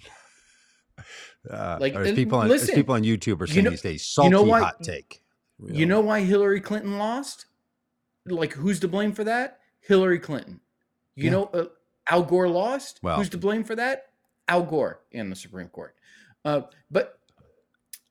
[1.49, 3.80] Uh, Like, there's people on listen, there's people on YouTube are you saying know- these
[3.80, 5.22] days salty know why- hot take.
[5.64, 7.47] You know why Hillary Clinton lost?
[8.26, 9.61] Like, who's to blame for that?
[9.80, 10.61] Hillary Clinton.
[11.14, 11.30] You Yeah.
[11.30, 11.66] know, uh,
[12.11, 13.01] Al Gore lost.
[13.03, 14.11] Well- who's to blame for that?
[14.49, 15.95] Al Gore and the Supreme Court.
[16.45, 17.18] Uh, but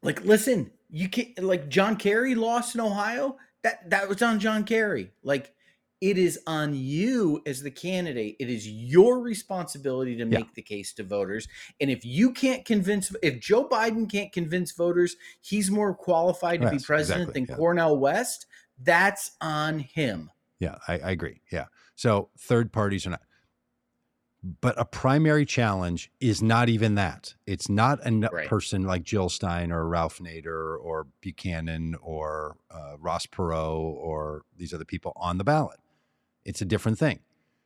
[0.08, 3.38] like, listen, you can't like John Kerry lost in Ohio.
[3.64, 5.12] That that was on John Kerry.
[5.22, 5.54] Like,
[6.00, 8.38] it is on you as the candidate.
[8.40, 10.40] It is your responsibility to Yeah.
[10.40, 11.48] make the case to voters.
[11.82, 16.70] And if you can't convince, if Joe Biden can't convince voters he's more qualified to
[16.70, 17.56] be president exactly, than yeah.
[17.58, 18.46] Cornel West,
[18.80, 20.32] that's on him.
[20.60, 21.42] Yeah, I, I agree.
[21.52, 21.66] Yeah.
[21.96, 23.22] So third parties are not.
[24.44, 27.34] But a primary challenge is not even that.
[27.46, 28.48] It's not a Right.
[28.48, 34.74] person like Jill Stein or Ralph Nader or Buchanan or uh, Ross Perot or these
[34.74, 35.80] other people on the ballot.
[36.46, 37.20] It's a different thing.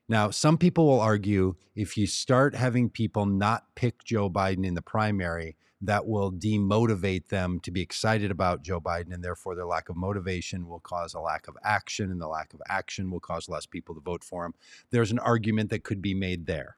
[0.07, 4.73] Now, some people will argue if you start having people not pick Joe Biden in
[4.73, 9.65] the primary, that will demotivate them to be excited about Joe Biden, and therefore their
[9.65, 13.19] lack of motivation will cause a lack of action, and the lack of action will
[13.19, 14.53] cause less people to vote for him.
[14.91, 16.77] There's an argument that could be made there,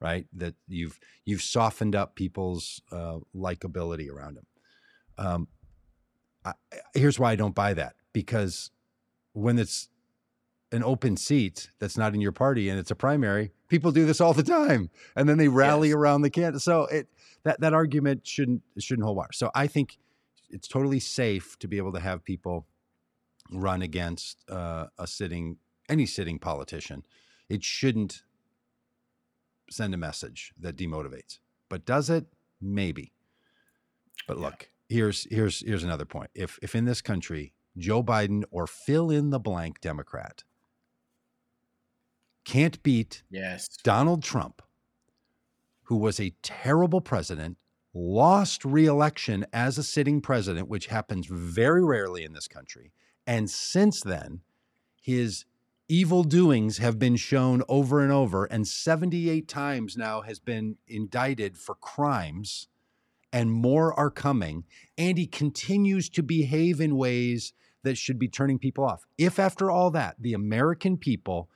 [0.00, 0.26] right?
[0.32, 4.46] That you've you've softened up people's uh, likability around him.
[5.18, 5.48] Um,
[6.44, 6.52] I,
[6.94, 8.70] here's why I don't buy that because
[9.32, 9.88] when it's
[10.76, 14.20] an open seat that's not in your party and it's a primary, people do this
[14.20, 15.96] all the time, and then they rally Yes.
[15.96, 16.62] around the candidate.
[16.62, 17.08] So it
[17.42, 19.32] that that argument shouldn't shouldn't hold water.
[19.32, 19.98] So I think
[20.50, 22.66] it's totally safe to be able to have people
[23.50, 25.56] run against uh, a sitting
[25.88, 27.04] any sitting politician.
[27.48, 28.22] It shouldn't
[29.70, 31.38] send a message that demotivates.
[31.68, 32.26] But does it?
[32.60, 33.12] Maybe.
[34.28, 34.44] But Yeah.
[34.46, 36.30] look, here's here's here's another point.
[36.34, 40.44] If if in this country Joe Biden or fill in the blank Democrat
[42.46, 43.68] can't beat Yes.
[43.82, 44.62] Donald Trump,
[45.84, 47.58] who was a terrible president,
[47.92, 52.92] lost reelection as a sitting president, which happens very rarely in this country.
[53.26, 54.40] And since then,
[55.02, 55.44] his
[55.88, 61.56] evil doings have been shown over and over, and 78 times now has been indicted
[61.56, 62.68] for crimes,
[63.32, 64.64] and more are coming.
[64.96, 69.04] And he continues to behave in ways that should be turning people off.
[69.18, 71.48] If, after all that, the American people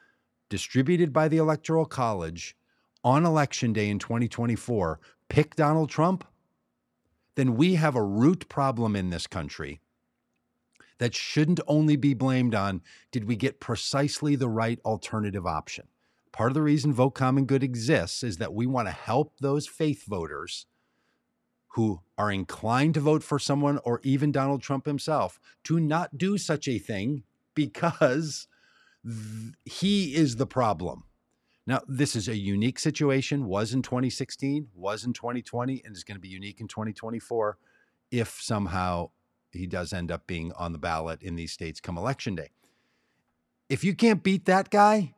[0.51, 2.55] distributed by the Electoral College
[3.03, 6.25] on election day in 2024 pick Donald Trump,
[7.37, 9.81] then we have a root problem in this country
[10.99, 15.87] that shouldn't only be blamed on did we get precisely the right alternative option.
[16.33, 19.67] Part of the reason Vote Common Good exists is that we want to help those
[19.67, 20.67] faith voters
[21.75, 26.37] who are inclined to vote for someone or even Donald Trump himself to not do
[26.37, 27.23] such a thing
[27.55, 28.47] because
[29.05, 31.05] th- he is the problem.
[31.67, 36.17] Now, this is a unique situation, was in 2016, was in 2020, and is going
[36.17, 37.59] to be unique in 2024
[38.11, 39.11] if somehow
[39.53, 42.51] he does end up being on the ballot in these states come election day.
[43.69, 45.15] If you can't beat that guy,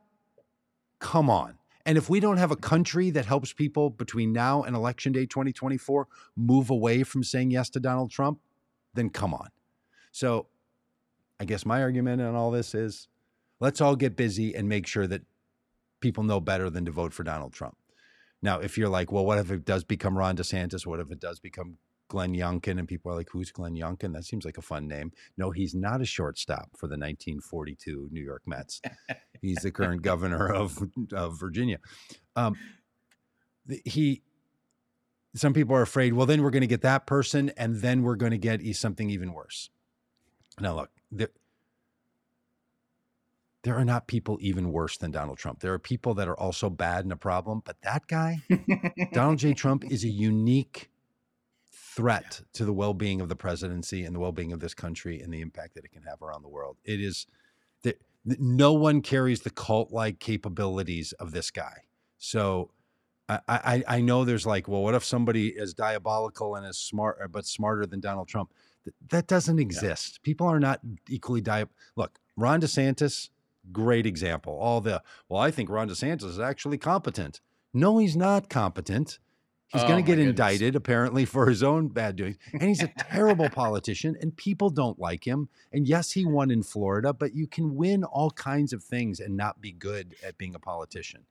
[0.99, 1.57] come on.
[1.85, 5.25] And if we don't have a country that helps people between now and election day
[5.25, 8.39] 2024 move away from saying yes to Donald Trump,
[8.93, 9.49] then come on.
[10.11, 10.47] So
[11.39, 13.07] I guess my argument on all this is
[13.63, 15.21] let's all get busy and make sure that
[16.01, 17.77] people know better than to vote for Donald Trump.
[18.41, 20.85] Now, if you're like, well, what if it does become Ron DeSantis?
[20.85, 21.77] What if it does become
[22.09, 22.77] Glenn Youngkin?
[22.77, 24.11] And people are like, who's Glenn Youngkin?
[24.11, 25.13] That seems like a fun name.
[25.37, 28.81] No, he's not a shortstop for the 1942 New York Mets.
[29.41, 30.77] He's the current governor of,
[31.11, 31.79] of Virginia.
[32.37, 32.55] Um,
[33.83, 34.21] he,
[35.35, 38.15] some people are afraid, well, then we're going to get that person, and then we're
[38.15, 39.69] going to get something even worse.
[40.61, 41.27] Now, look, there,
[43.63, 45.59] there are not people even worse than Donald Trump.
[45.61, 48.41] There are people that are also bad and a problem, but that guy,
[49.13, 49.53] Donald J.
[49.53, 50.89] Trump, is a unique
[51.71, 55.21] threat to the well being of the presidency and the well being of this country
[55.21, 56.77] and the impact that it can have around the world.
[56.83, 57.25] It is
[57.83, 61.83] that no one carries the cult like capabilities of this guy.
[62.17, 62.71] So
[63.29, 67.19] I, I, I know there's like, well, what if somebody is diabolical and is smart,
[67.23, 68.51] uh, but smarter than Donald Trump?
[69.09, 70.21] That doesn't exist.
[70.23, 71.65] People are not equally di.
[71.95, 73.29] Look, Ron DeSantis,
[73.71, 74.53] great example.
[74.59, 77.41] All the well, I think Ron DeSantis is actually competent.
[77.73, 79.19] No, he's not competent.
[79.67, 82.37] He's Oh, going to get indicted apparently for his own bad doings.
[82.51, 85.49] And he's a terrible politician and people don't like him.
[85.71, 89.35] And yes, he won in Florida, but you can win all kinds of things and
[89.35, 91.25] not be good at being a politician.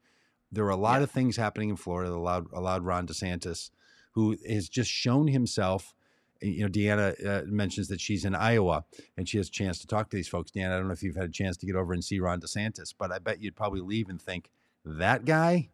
[0.51, 1.05] There are a lot Yeah.
[1.05, 3.71] of things happening in Florida that allowed, allowed Ron DeSantis,
[4.13, 5.95] who has just shown himself.
[6.43, 8.85] You know, Deanna uh, mentions that she's in Iowa
[9.17, 10.51] and she has a chance to talk to these folks.
[10.51, 12.41] Deanna, I don't know if you've had a chance to get over and see Ron
[12.41, 14.51] DeSantis, but I bet you'd probably leave and think
[14.85, 15.71] that guy,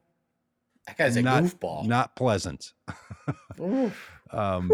[0.87, 1.87] That guy's a not- goofball.
[1.87, 2.73] not pleasant.
[4.31, 4.71] Um,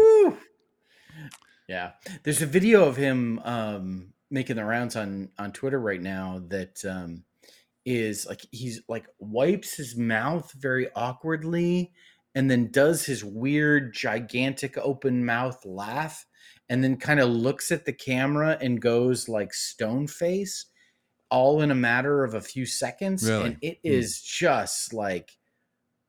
[1.67, 1.91] Yeah,
[2.23, 6.83] there's a video of him um, making the rounds on on Twitter right now that
[6.85, 7.23] um,
[7.85, 11.91] is like he's like wipes his mouth very awkwardly
[12.35, 16.25] and then does his weird gigantic open mouth laugh
[16.69, 20.65] and then kind of looks at the camera and goes like stone face
[21.31, 23.45] all in a matter of a few seconds Really?
[23.45, 23.87] and it Hmm.
[23.91, 25.31] is just like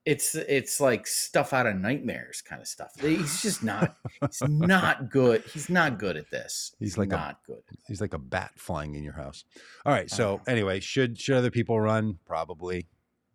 [0.05, 5.11] it's it's like stuff out of nightmares kind of stuff he's just not he's not
[5.11, 8.53] good he's not good at this He's like a- not good he's like a bat
[8.57, 9.45] flying in your house.
[9.85, 10.09] All right.
[10.11, 10.45] So Uh-huh.
[10.47, 12.19] anyway, should should other people run?
[12.25, 12.87] Probably.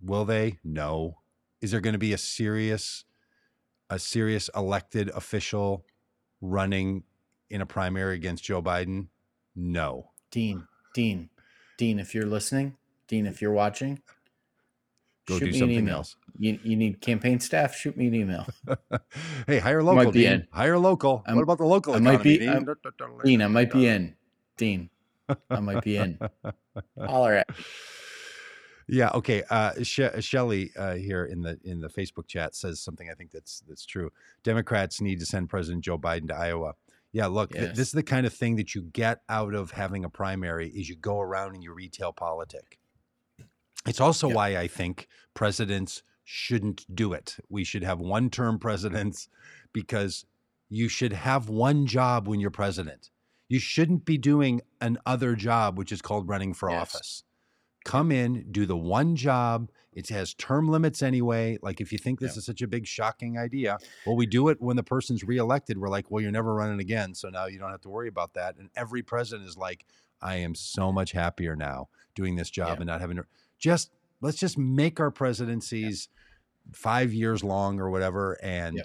[0.01, 0.59] Will they?
[0.63, 1.17] No.
[1.61, 3.05] Is there going to be a serious,
[3.89, 5.85] a serious elected official
[6.41, 7.03] running
[7.49, 9.07] in a primary against Joe Biden?
[9.55, 10.09] No.
[10.31, 11.29] Dean, Dean,
[11.77, 14.01] Dean, if you're listening, Dean, if you're watching,
[15.27, 15.95] Go shoot do me something an email.
[15.97, 16.15] else.
[16.39, 17.75] You, you need campaign staff?
[17.75, 18.47] Shoot me an email.
[19.47, 20.11] hey, hire local.
[20.11, 20.31] be Dean.
[20.31, 20.47] in.
[20.51, 21.23] Hire local.
[21.27, 22.37] I'm- what about the local I might economy?
[22.39, 22.65] be- I'm-
[23.23, 24.15] Dean, I might be in.
[24.57, 24.89] Dean,
[25.49, 26.17] I might be in.
[26.97, 27.43] At me.
[28.91, 29.09] Yeah.
[29.15, 29.41] Okay.
[29.49, 33.31] Uh, she- Shelley uh, here in the in the Facebook chat says something I think
[33.31, 34.11] that's that's true.
[34.43, 36.73] Democrats need to send President Joe Biden to Iowa.
[37.13, 37.27] Yeah.
[37.27, 40.09] Look, th- this is the kind of thing that you get out of having a
[40.09, 42.79] primary is you go around and you retail politic.
[43.87, 44.35] It's also Yep.
[44.35, 47.37] why I think presidents shouldn't do it.
[47.49, 49.27] We should have one term presidents
[49.73, 50.25] because
[50.69, 53.09] you should have one job when you're president.
[53.49, 56.81] You shouldn't be doing an other job, which is called running for Yes.
[56.81, 57.23] office.
[57.83, 59.69] Come in, do the one job.
[59.93, 61.57] It has term limits anyway.
[61.61, 62.37] Like, if you think this Yep.
[62.37, 65.77] is such a big, shocking idea, well, we do it when the person's reelected.
[65.77, 67.13] We're like, well, you're never running again.
[67.15, 68.55] So now you don't have to worry about that.
[68.57, 69.85] And every president is like,
[70.21, 72.75] I am so much happier now doing this job Yeah.
[72.81, 73.25] and not having to
[73.57, 76.07] just let's just make our presidencies
[76.71, 78.37] five years long or whatever.
[78.43, 78.77] And,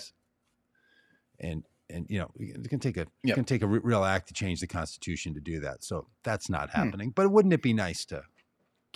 [1.38, 4.28] and, and you know it can take a it can take a re- real act
[4.28, 5.84] to change the constitution to do that.
[5.84, 6.80] So that's not Hmm.
[6.80, 7.11] happening.
[7.11, 8.22] But wouldn't it be nice to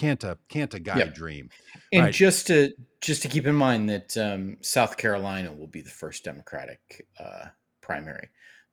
[0.01, 1.15] can't a can't a guy Yep.
[1.15, 1.51] dream?
[1.93, 2.15] And Right.
[2.15, 2.73] just to
[3.03, 7.47] just to keep in mind that um, South Carolina will be the first Democratic uh,
[7.83, 8.29] primary.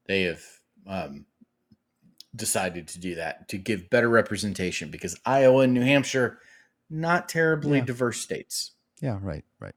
[0.05, 0.41] They have
[0.85, 1.25] um,
[2.35, 6.39] decided to do that to give better representation because Iowa and New Hampshire
[6.89, 7.85] not terribly Yeah.
[7.85, 8.71] diverse states.
[9.01, 9.75] Yeah, right, right.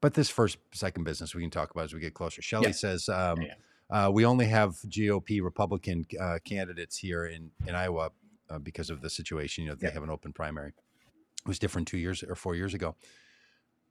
[0.00, 2.42] But this first second business we can talk about as we get closer.
[2.42, 2.72] Shelley Yeah.
[2.72, 3.54] says um, Yeah.
[3.90, 8.10] uh, we only have GOP Republican uh, candidates here in in Iowa
[8.50, 9.64] uh, because of the situation.
[9.64, 9.94] You know, they Yeah.
[9.94, 10.68] have an open primary.
[10.70, 12.96] It was different two years or four years ago.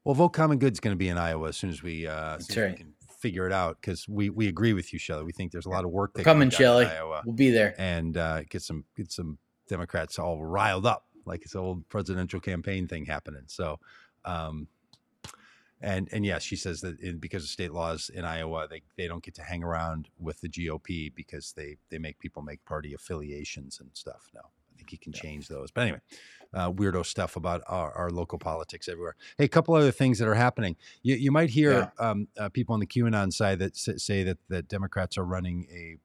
[0.04, 2.36] Well, vote common good is going to be in Iowa as soon as we, uh,
[2.38, 5.00] as That's soon as we can figure it out because we we agree with you,
[5.00, 5.24] Shelley.
[5.26, 6.86] We think there's a lot of work that coming, be done in Shelley.
[6.86, 7.76] Iowa We'll be there.
[7.78, 9.38] and uh, get some get some
[9.68, 13.44] Democrats all riled up, like it's an old presidential campaign thing happening.
[13.48, 13.80] So,
[14.26, 14.68] um,
[15.82, 19.08] and and yes, she says that in, because of state laws in Iowa, they, they
[19.08, 22.94] don't get to hang around with the GOP because they they make people make party
[22.94, 24.30] affiliations and stuff.
[24.34, 25.72] No, I think he can change those.
[25.72, 26.02] But anyway,
[26.54, 29.16] uh, weirdo stuff about our, our local politics everywhere.
[29.38, 30.76] Hey, a couple other things that are happening.
[31.02, 34.68] You, you might hear um, uh, people on the QAnon side that say that that
[34.68, 35.98] Democrats are running a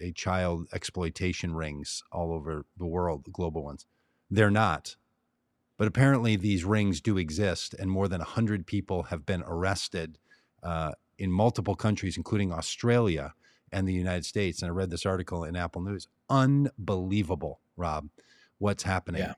[0.00, 3.86] a child exploitation rings all over the world, the global ones.
[4.30, 4.96] They're not.
[5.82, 10.16] But apparently, these rings do exist, and more than 100 people have been arrested
[10.62, 13.34] uh, in multiple countries, including Australia
[13.72, 14.62] and the United States.
[14.62, 16.06] And I read this article in Apple News.
[16.30, 18.10] Unbelievable, Robb,
[18.58, 19.22] what's happening.
[19.22, 19.34] Yeah.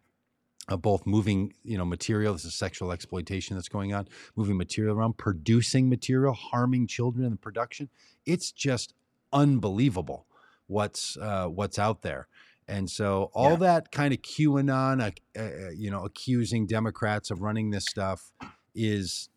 [0.69, 2.35] Uh, both moving, you know, material.
[2.35, 4.07] This is sexual exploitation that's going on.
[4.37, 7.89] Moving material around, producing material, harming children in the production.
[8.27, 8.93] It's just
[9.33, 10.27] unbelievable
[10.67, 12.29] what's uh, what's out there.
[12.67, 13.57] And so all Yeah.
[13.57, 18.33] that kind of QAnon, uh, uh, you know, accusing Democrats of running this stuff
[18.75, 19.29] is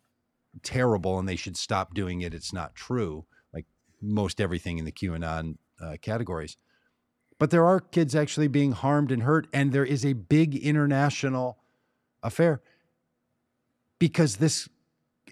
[0.62, 2.32] terrible, and they should stop doing it.
[2.34, 3.66] It's not true, like
[4.00, 6.56] most everything in the QAnon uh, categories.
[7.38, 11.58] But there are kids actually being harmed and hurt, and there is a big international
[12.22, 12.62] affair
[13.98, 14.68] because this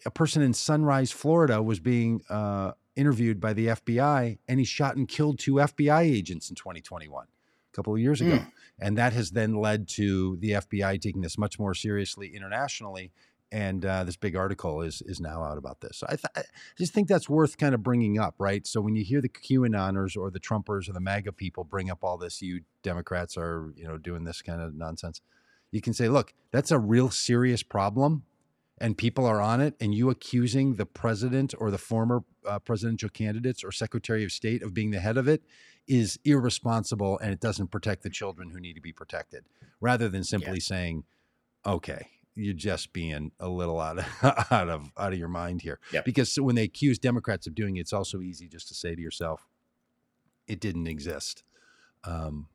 [0.04, 4.94] a person in Sunrise, Florida, was being uh, interviewed by the FBI, and he shot
[4.96, 7.28] and killed two FBI agents in 2021, a
[7.76, 8.40] couple of years ago,
[8.80, 13.12] and that has then led to the FBI taking this much more seriously internationally
[13.52, 15.98] and uh, this big article is is now out about this.
[15.98, 16.42] So I, th- I
[16.76, 18.66] just think that's worth kind of bringing up, right?
[18.66, 22.02] So when you hear the QAnoners or the Trumpers or the MAGA people bring up
[22.02, 25.20] all this, you Democrats are you know doing this kind of nonsense.
[25.70, 28.24] You can say, look, that's a real serious problem,
[28.78, 29.74] and people are on it.
[29.80, 34.62] And you accusing the president or the former uh, presidential candidates or Secretary of State
[34.62, 35.42] of being the head of it
[35.86, 39.44] is irresponsible, and it doesn't protect the children who need to be protected.
[39.80, 40.58] Rather than simply Yeah.
[40.60, 41.04] saying,
[41.64, 42.08] okay
[42.38, 44.04] you're just being a little out of
[44.52, 45.80] out of out of your mind here.
[46.04, 49.00] Because when they accuse Democrats of doing it, it's also easy just to say to
[49.00, 49.48] yourself,
[50.46, 51.44] "It didn't exist,"
[52.04, 52.48] um,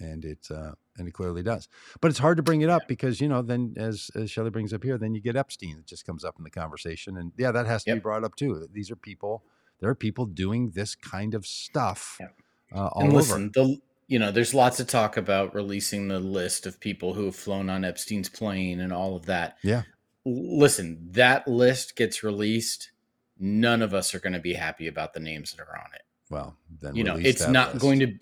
[0.00, 1.68] and it uh, and it clearly does.
[2.00, 4.72] But it's hard to bring it up because you know then, as as Shelley brings
[4.72, 5.76] up here, then you get Epstein.
[5.78, 8.36] It just comes up in the conversation, and yeah, that has to be brought up
[8.36, 8.68] too.
[8.72, 9.42] These are people.
[9.80, 12.34] There are people doing this kind of stuff Yep.
[12.74, 13.16] uh, all and over.
[13.18, 13.78] listen, the
[14.08, 17.68] you know, there's lots of talk about releasing the list of people who have flown
[17.70, 19.58] on Epstein's plane and all of that.
[19.62, 19.82] Yeah.
[20.24, 22.90] Listen, that list gets released.
[23.38, 26.02] None of us are going to be happy about the names that are on it.
[26.30, 27.82] Well, then You know, it's not list.
[27.82, 28.14] going to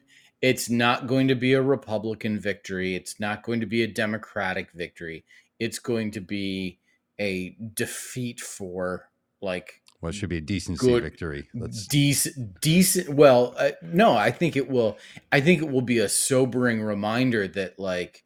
[0.42, 2.94] it's not going to be a Republican victory.
[2.94, 5.24] It's not going to be a Democratic victory.
[5.58, 6.78] It's going to be
[7.18, 9.08] a defeat for
[9.40, 11.02] like Well, it should be a decency Good.
[11.02, 11.48] victory.
[11.54, 14.98] Let's decent decent well uh, no i think it will
[15.32, 18.24] i think it will be a sobering reminder that like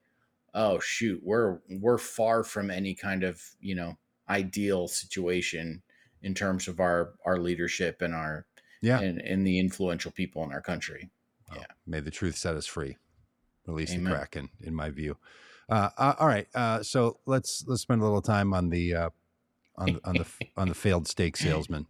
[0.55, 3.97] oh shoot we're we're far from any kind of you know
[4.29, 5.83] ideal situation
[6.23, 8.47] in terms of our our leadership and our
[8.83, 8.99] yeah.
[9.01, 11.11] and, and the influential people in our country
[11.51, 12.97] Well, May the truth set us free.
[13.67, 14.05] Release Amen.
[14.05, 15.17] the kraken, in my view.
[15.69, 19.11] Uh, uh, all right, uh, so let's let's spend a little time on the uh,
[19.77, 20.27] on on the
[20.57, 21.87] on the failed steak salesman.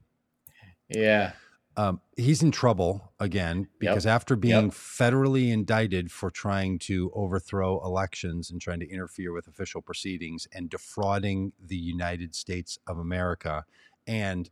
[0.88, 1.32] yeah
[1.76, 8.50] Um, he's in trouble again because after being federally indicted for trying to overthrow elections
[8.50, 13.64] and trying to interfere with official proceedings and defrauding the United States of America
[14.06, 14.50] and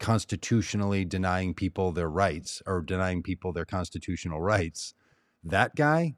[0.00, 4.94] constitutionally denying people their rights or denying people their constitutional rights,
[5.44, 6.16] that guy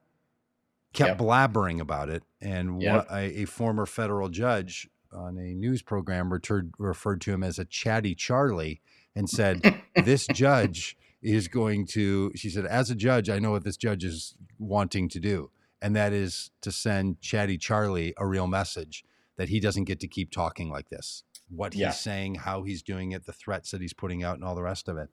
[0.95, 1.19] kept Yep.
[1.19, 2.23] blabbering about it.
[2.41, 3.09] And Yep.
[3.09, 7.59] one, a, a former federal judge on a news program referred, referred to him as
[7.59, 8.81] a chatty Charlie
[9.15, 13.65] and said, This judge is going to, she said, as a judge, I know what
[13.65, 15.51] this judge is wanting to do.
[15.81, 19.05] And that is to send Chatty Charlie a real message
[19.37, 21.25] that he doesn't get to keep talking like this.
[21.55, 21.89] What Yeah.
[21.89, 24.63] he's saying, how he's doing it, the threats that he's putting out, and all the
[24.63, 25.11] rest of it.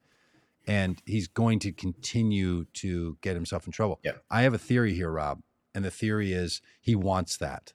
[0.67, 3.99] And he's going to continue to get himself in trouble.
[4.03, 4.13] Yeah.
[4.29, 5.41] I have a theory here, Robb.
[5.75, 7.73] And the theory is he wants that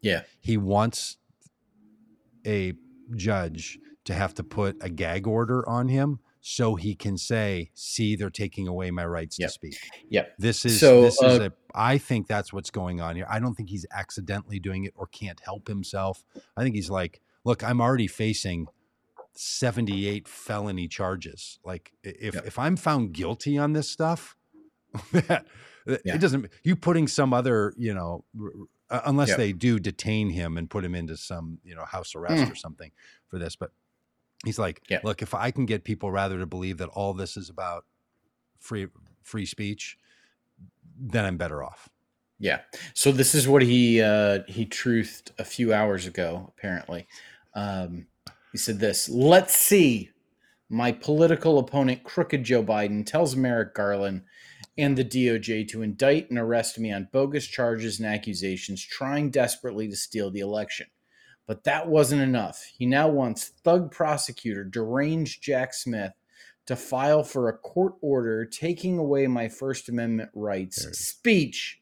[0.00, 1.16] yeah he wants
[2.46, 2.74] a
[3.16, 8.14] judge to have to put a gag order on him so he can say, "See,
[8.16, 9.48] they're taking away my rights Yep.
[9.48, 9.76] to speak."
[10.10, 10.34] Yep.
[10.38, 11.52] This is So, this is uh, a.
[11.74, 13.26] I think that's what's going on here.
[13.30, 16.22] I don't think he's accidentally doing it or can't help himself.
[16.56, 18.66] I think he's like, "Look, I'm already facing."
[19.36, 21.58] 78 felony charges.
[21.64, 24.36] Like if if I'm found guilty on this stuff,
[25.12, 25.44] that
[26.04, 26.14] Yeah.
[26.14, 30.70] it doesn't you putting some other, you know, r- unless they do detain him and
[30.70, 32.92] put him into some, you know, house arrest or something
[33.28, 33.72] for this, but
[34.44, 37.50] he's like, look, if I can get people rather to believe that all this is
[37.50, 37.84] about
[38.60, 38.86] free
[39.22, 39.98] free speech,
[40.96, 41.88] then I'm better off.
[42.38, 42.60] Yeah.
[42.94, 46.52] So this is what he uh, he truthed a few hours ago.
[46.56, 47.06] Apparently,
[47.54, 48.06] um,
[48.52, 49.08] he said this.
[49.08, 50.10] Let's see.
[50.68, 54.22] My political opponent, crooked Joe Biden, tells Merrick Garland
[54.76, 59.88] and the DOJ to indict and arrest me on bogus charges and accusations, trying desperately
[59.88, 60.86] to steal the election.
[61.46, 62.64] But that wasn't enough.
[62.76, 66.12] He now wants thug prosecutor, deranged Jack Smith,
[66.66, 71.06] to file for a court order taking away my First Amendment rights, There it is.
[71.08, 71.80] speech.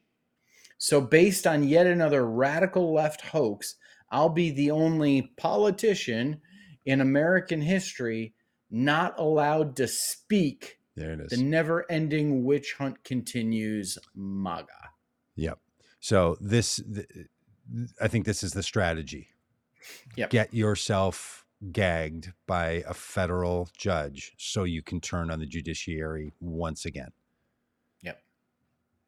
[0.77, 3.75] So, based on yet another radical left hoax,
[4.13, 6.39] I'll be the only politician
[6.85, 8.33] in American history
[8.69, 10.77] not allowed to speak.
[10.95, 11.31] There it is.
[11.31, 14.67] The never ending witch hunt continues, MAGA.
[15.35, 15.59] Yep.
[15.99, 17.07] So this, th-
[17.99, 19.29] I think this is the strategy.
[20.15, 20.29] Yep.
[20.29, 26.85] Get yourself gagged by a federal judge so you can turn on the judiciary once
[26.85, 27.11] again.
[28.03, 28.21] Yep.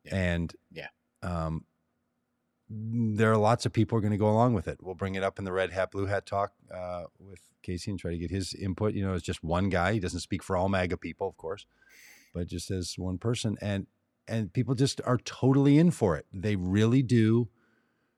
[0.05, 0.15] Yeah.
[0.15, 0.87] And Yeah.
[1.21, 1.65] um,
[2.69, 4.79] there are lots of people are going to go along with it.
[4.81, 7.99] We'll bring it up in the red hat, blue hat talk uh, with Casey and
[7.99, 8.93] try to get his input.
[8.93, 9.93] You know, it's just one guy.
[9.93, 11.65] He doesn't speak for all MAGA people, of course,
[12.33, 13.57] but just as one person.
[13.61, 13.87] And
[14.27, 16.25] and people just are totally in for it.
[16.33, 17.49] They really do.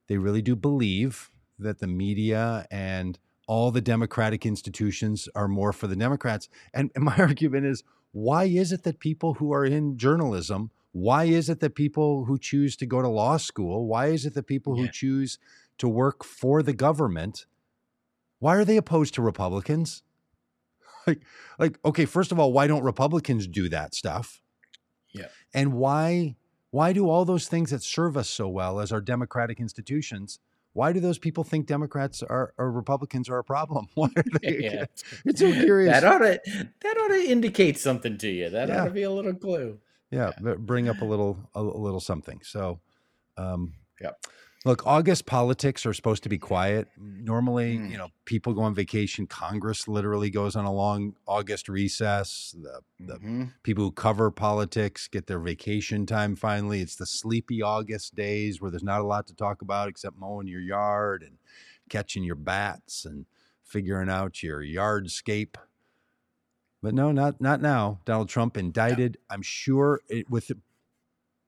[0.08, 1.30] They really do believe
[1.60, 6.50] that the media and all the democratic institutions are more for the Democrats.
[6.74, 11.26] And, and my argument is, why is it that people who are in journalism, why
[11.26, 14.48] is it that people who choose to go to law school, why is it that
[14.48, 15.38] people who choose
[15.78, 17.46] to work for the government,
[18.40, 20.04] why are they opposed to Republicans?
[21.08, 21.22] Like,
[21.58, 24.42] like, okay, first of all, why don't Republicans do that stuff?
[25.14, 25.28] Yeah.
[25.54, 26.36] And why
[26.72, 30.40] why do all those things that serve us so well as our democratic institutions?
[30.74, 33.88] Why do those people think Democrats are or Republicans are a problem?
[33.96, 34.58] Why are they?
[34.64, 34.86] Yeah.
[35.24, 35.94] It's so curious.
[35.94, 36.42] That ought to
[36.82, 38.50] that ought to indicate something to you.
[38.50, 38.82] That Yeah.
[38.82, 39.80] ought to be a little clue.
[40.12, 42.40] Yeah, but bring up a little a, a little something.
[42.44, 42.80] So,
[43.38, 44.16] um, Yep.
[44.66, 46.88] Look, August politics are supposed to be quiet.
[46.98, 47.90] Normally, Mm.
[47.92, 49.26] you know, people go on vacation.
[49.26, 52.54] Congress literally goes on a long August recess.
[52.62, 53.54] The the Mhm.
[53.64, 56.82] people who cover politics get their vacation time finally.
[56.82, 60.48] It's the sleepy August days where there's not a lot to talk about except mowing
[60.48, 61.38] your yard and
[61.90, 63.26] catching your bats and
[63.64, 65.56] figuring out your yardscape.
[66.82, 68.00] But no, not not now.
[68.06, 69.18] Donald Trump indicted.
[69.30, 70.52] I'm sure it with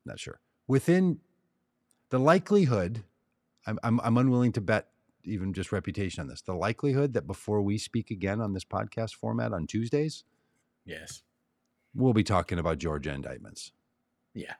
[0.05, 1.19] not sure within
[2.09, 3.03] the likelihood.
[3.67, 4.87] I'm, I'm I'm unwilling to bet
[5.23, 6.41] even just reputation on this.
[6.41, 10.23] The likelihood that before we speak again on this podcast format on Tuesdays,
[10.85, 11.21] Yes.
[11.93, 13.71] we'll be talking about Georgia indictments.
[14.33, 14.53] Yeah,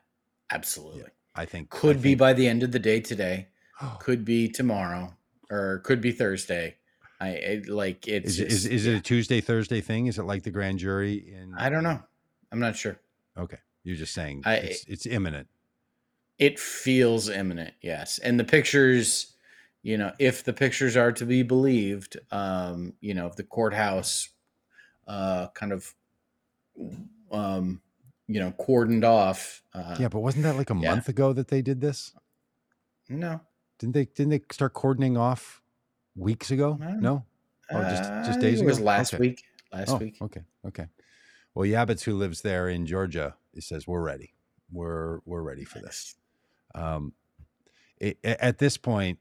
[0.50, 1.04] absolutely.
[1.34, 3.48] I think Could I be think- by the end of the day today.
[3.98, 5.14] Could be tomorrow,
[5.50, 6.76] or could be Thursday.
[7.20, 8.30] I, I like it's.
[8.32, 10.06] is, it- is, just- is it a Tuesday Thursday thing?
[10.06, 11.54] Is it like the grand jury in?
[11.56, 12.00] I don't know.
[12.50, 12.98] I'm not sure.
[13.36, 15.48] Okay, you're just saying I- it's, it's imminent.
[16.38, 18.18] It feels imminent, yes.
[18.18, 19.34] And the pictures,
[19.82, 24.30] you know, if the pictures are to be believed, um, you know, if the courthouse
[25.06, 25.94] uh kind of
[27.30, 27.80] um
[28.26, 29.62] you know, cordoned off.
[29.74, 30.90] Uh yeah, but wasn't that like a yeah.
[30.90, 32.12] month ago that they did this?
[33.08, 33.40] no.
[33.78, 34.04] Didn't they?
[34.04, 35.59] Didn't they start cordoning off
[36.20, 36.78] weeks ago?
[36.80, 37.24] No.
[37.70, 38.86] Oh, just- Uh, just I days think It was ago?
[38.86, 39.20] last Okay.
[39.20, 39.44] week.
[39.72, 40.16] Last oh, week.
[40.20, 40.86] okay, okay.
[41.54, 44.34] Well, Yabbits, who lives there in Georgia, he says we're ready.
[44.72, 46.16] We're we're ready for this.
[46.74, 47.12] Um,
[47.98, 49.18] it, at this point,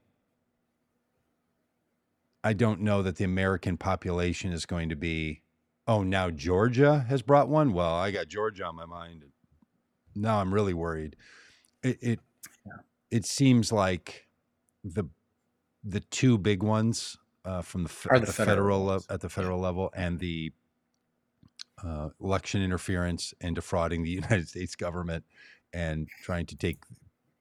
[2.44, 5.42] I don't know that the American population is going to be.
[5.88, 7.74] Oh, now Georgia has brought one.
[7.74, 9.26] Well, I got Georgia on my mind.
[10.16, 11.16] Now I'm really worried.
[11.84, 12.20] It it,
[12.66, 12.74] Yeah.
[13.12, 14.28] it seems like
[14.84, 15.06] the
[15.84, 19.60] the two big ones uh, from the, fe- the the federal federal at the federal
[19.60, 20.52] level and the
[21.84, 25.24] uh, election interference and defrauding the United States government
[25.74, 26.84] and trying to take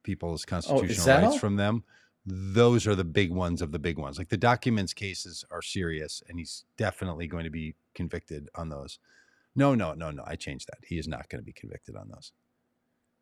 [0.02, 1.38] people's constitutional that rights all?
[1.38, 1.84] from them.
[2.24, 4.18] Those are the big ones of the big ones.
[4.18, 8.98] Like the documents cases are serious, and he's definitely going to be convicted on those.
[9.56, 10.22] No, no, no, no.
[10.26, 10.78] I changed that.
[10.86, 12.32] He is not going to be convicted on those.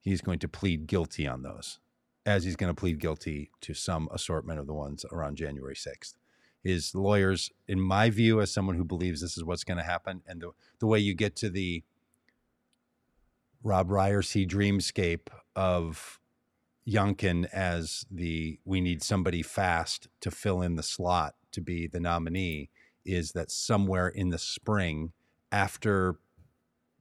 [0.01, 1.79] He's going to plead guilty on those,
[2.27, 6.15] as he's going to plead guilty to some assortment of the ones around January 6th.
[6.63, 10.23] His lawyers, in my view, as someone who believes this is what's going to happen,
[10.27, 10.51] and the,
[10.81, 11.85] the way you get to the
[13.63, 16.21] Robb Ryerson dreamscape of
[16.87, 21.99] Youngkin as the we need somebody fast to fill in the slot to be the
[21.99, 22.71] nominee
[23.05, 25.13] is that somewhere in the spring
[25.51, 26.17] after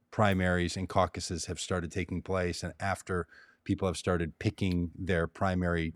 [0.10, 3.28] primaries and caucuses have started taking place and after
[3.66, 5.94] people have started picking their primary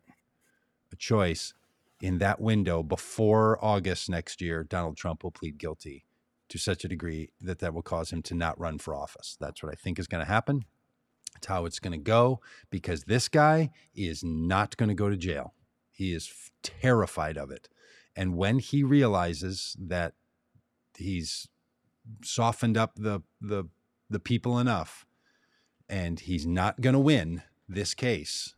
[0.98, 1.54] choice
[2.02, 6.06] in that window before August next year Donald Trump will plead guilty
[6.50, 9.64] to such a degree that that will cause him to not run for office that's
[9.64, 10.66] what I think is going to happen
[11.40, 15.18] it's how it's going to go because this guy is not going to go to
[15.18, 15.54] jail.
[15.92, 17.70] He is f- terrified of it.
[18.16, 20.14] And when he realizes that
[20.98, 21.48] he's
[22.24, 23.66] softened up the the
[24.10, 25.06] the people enough
[25.88, 28.56] and he's not going to win this case,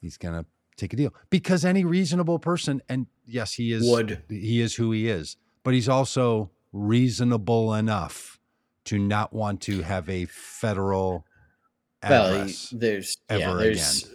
[0.00, 0.46] he's going to
[0.76, 1.14] take a deal.
[1.30, 4.22] Because any reasonable person and yes, he is Would.
[4.28, 8.38] he is who he is, but he's also reasonable enough
[8.84, 11.26] to not want to have a federal
[12.08, 14.14] Well, there's yeah, there's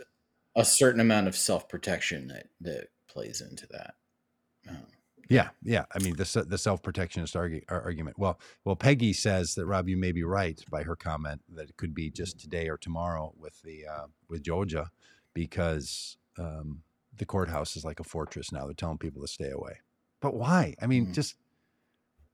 [0.56, 3.96] a certain amount of self protection that that plays into that.
[4.70, 4.78] Um,
[5.30, 5.86] yeah, yeah.
[5.95, 8.17] I mean, the the self protectionist argu- ar- argument.
[8.19, 11.78] Well, well, Peggy says that Robb, you may be right by her comment that it
[11.78, 14.89] could be just today or tomorrow with the uh, with Georgia,
[15.34, 16.82] because um,
[17.17, 18.65] the courthouse is like a fortress now.
[18.65, 19.80] They're telling people to stay away.
[20.22, 20.76] But why?
[20.82, 21.13] I mean, Mhm.
[21.13, 21.36] just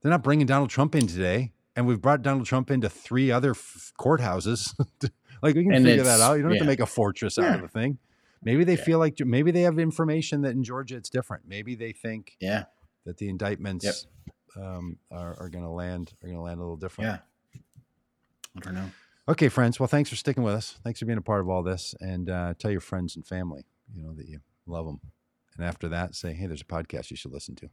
[0.02, 3.50] they're not bringing Donald Trump in today, and we've brought Donald Trump into three other
[3.52, 4.74] f- courthouses.
[5.42, 6.34] like we can And figure that out.
[6.34, 7.60] You don't have to make a fortress out of Yeah.
[7.62, 7.98] the thing.
[8.42, 8.84] Maybe they Yeah.
[8.84, 11.44] feel like maybe they have information that in Georgia it's different.
[11.48, 12.64] Maybe they think yeah,
[13.08, 14.06] that the indictments
[14.56, 17.08] um, are, are going to land are going to land a little different.
[17.54, 17.60] yeah.
[18.56, 18.90] I don't know.
[19.28, 19.80] Okay, friends.
[19.80, 20.78] Well, thanks for sticking with us.
[20.84, 23.64] Thanks for being a part of all this, and uh, tell your friends and family,
[23.94, 25.00] you know, that you love them.
[25.56, 27.70] And after that, say, "Hey, there's a podcast you should listen to."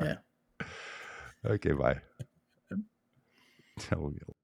[0.00, 0.16] All Yeah.
[0.60, 0.68] right.
[1.52, 1.72] Okay.
[1.72, 2.00] Bye.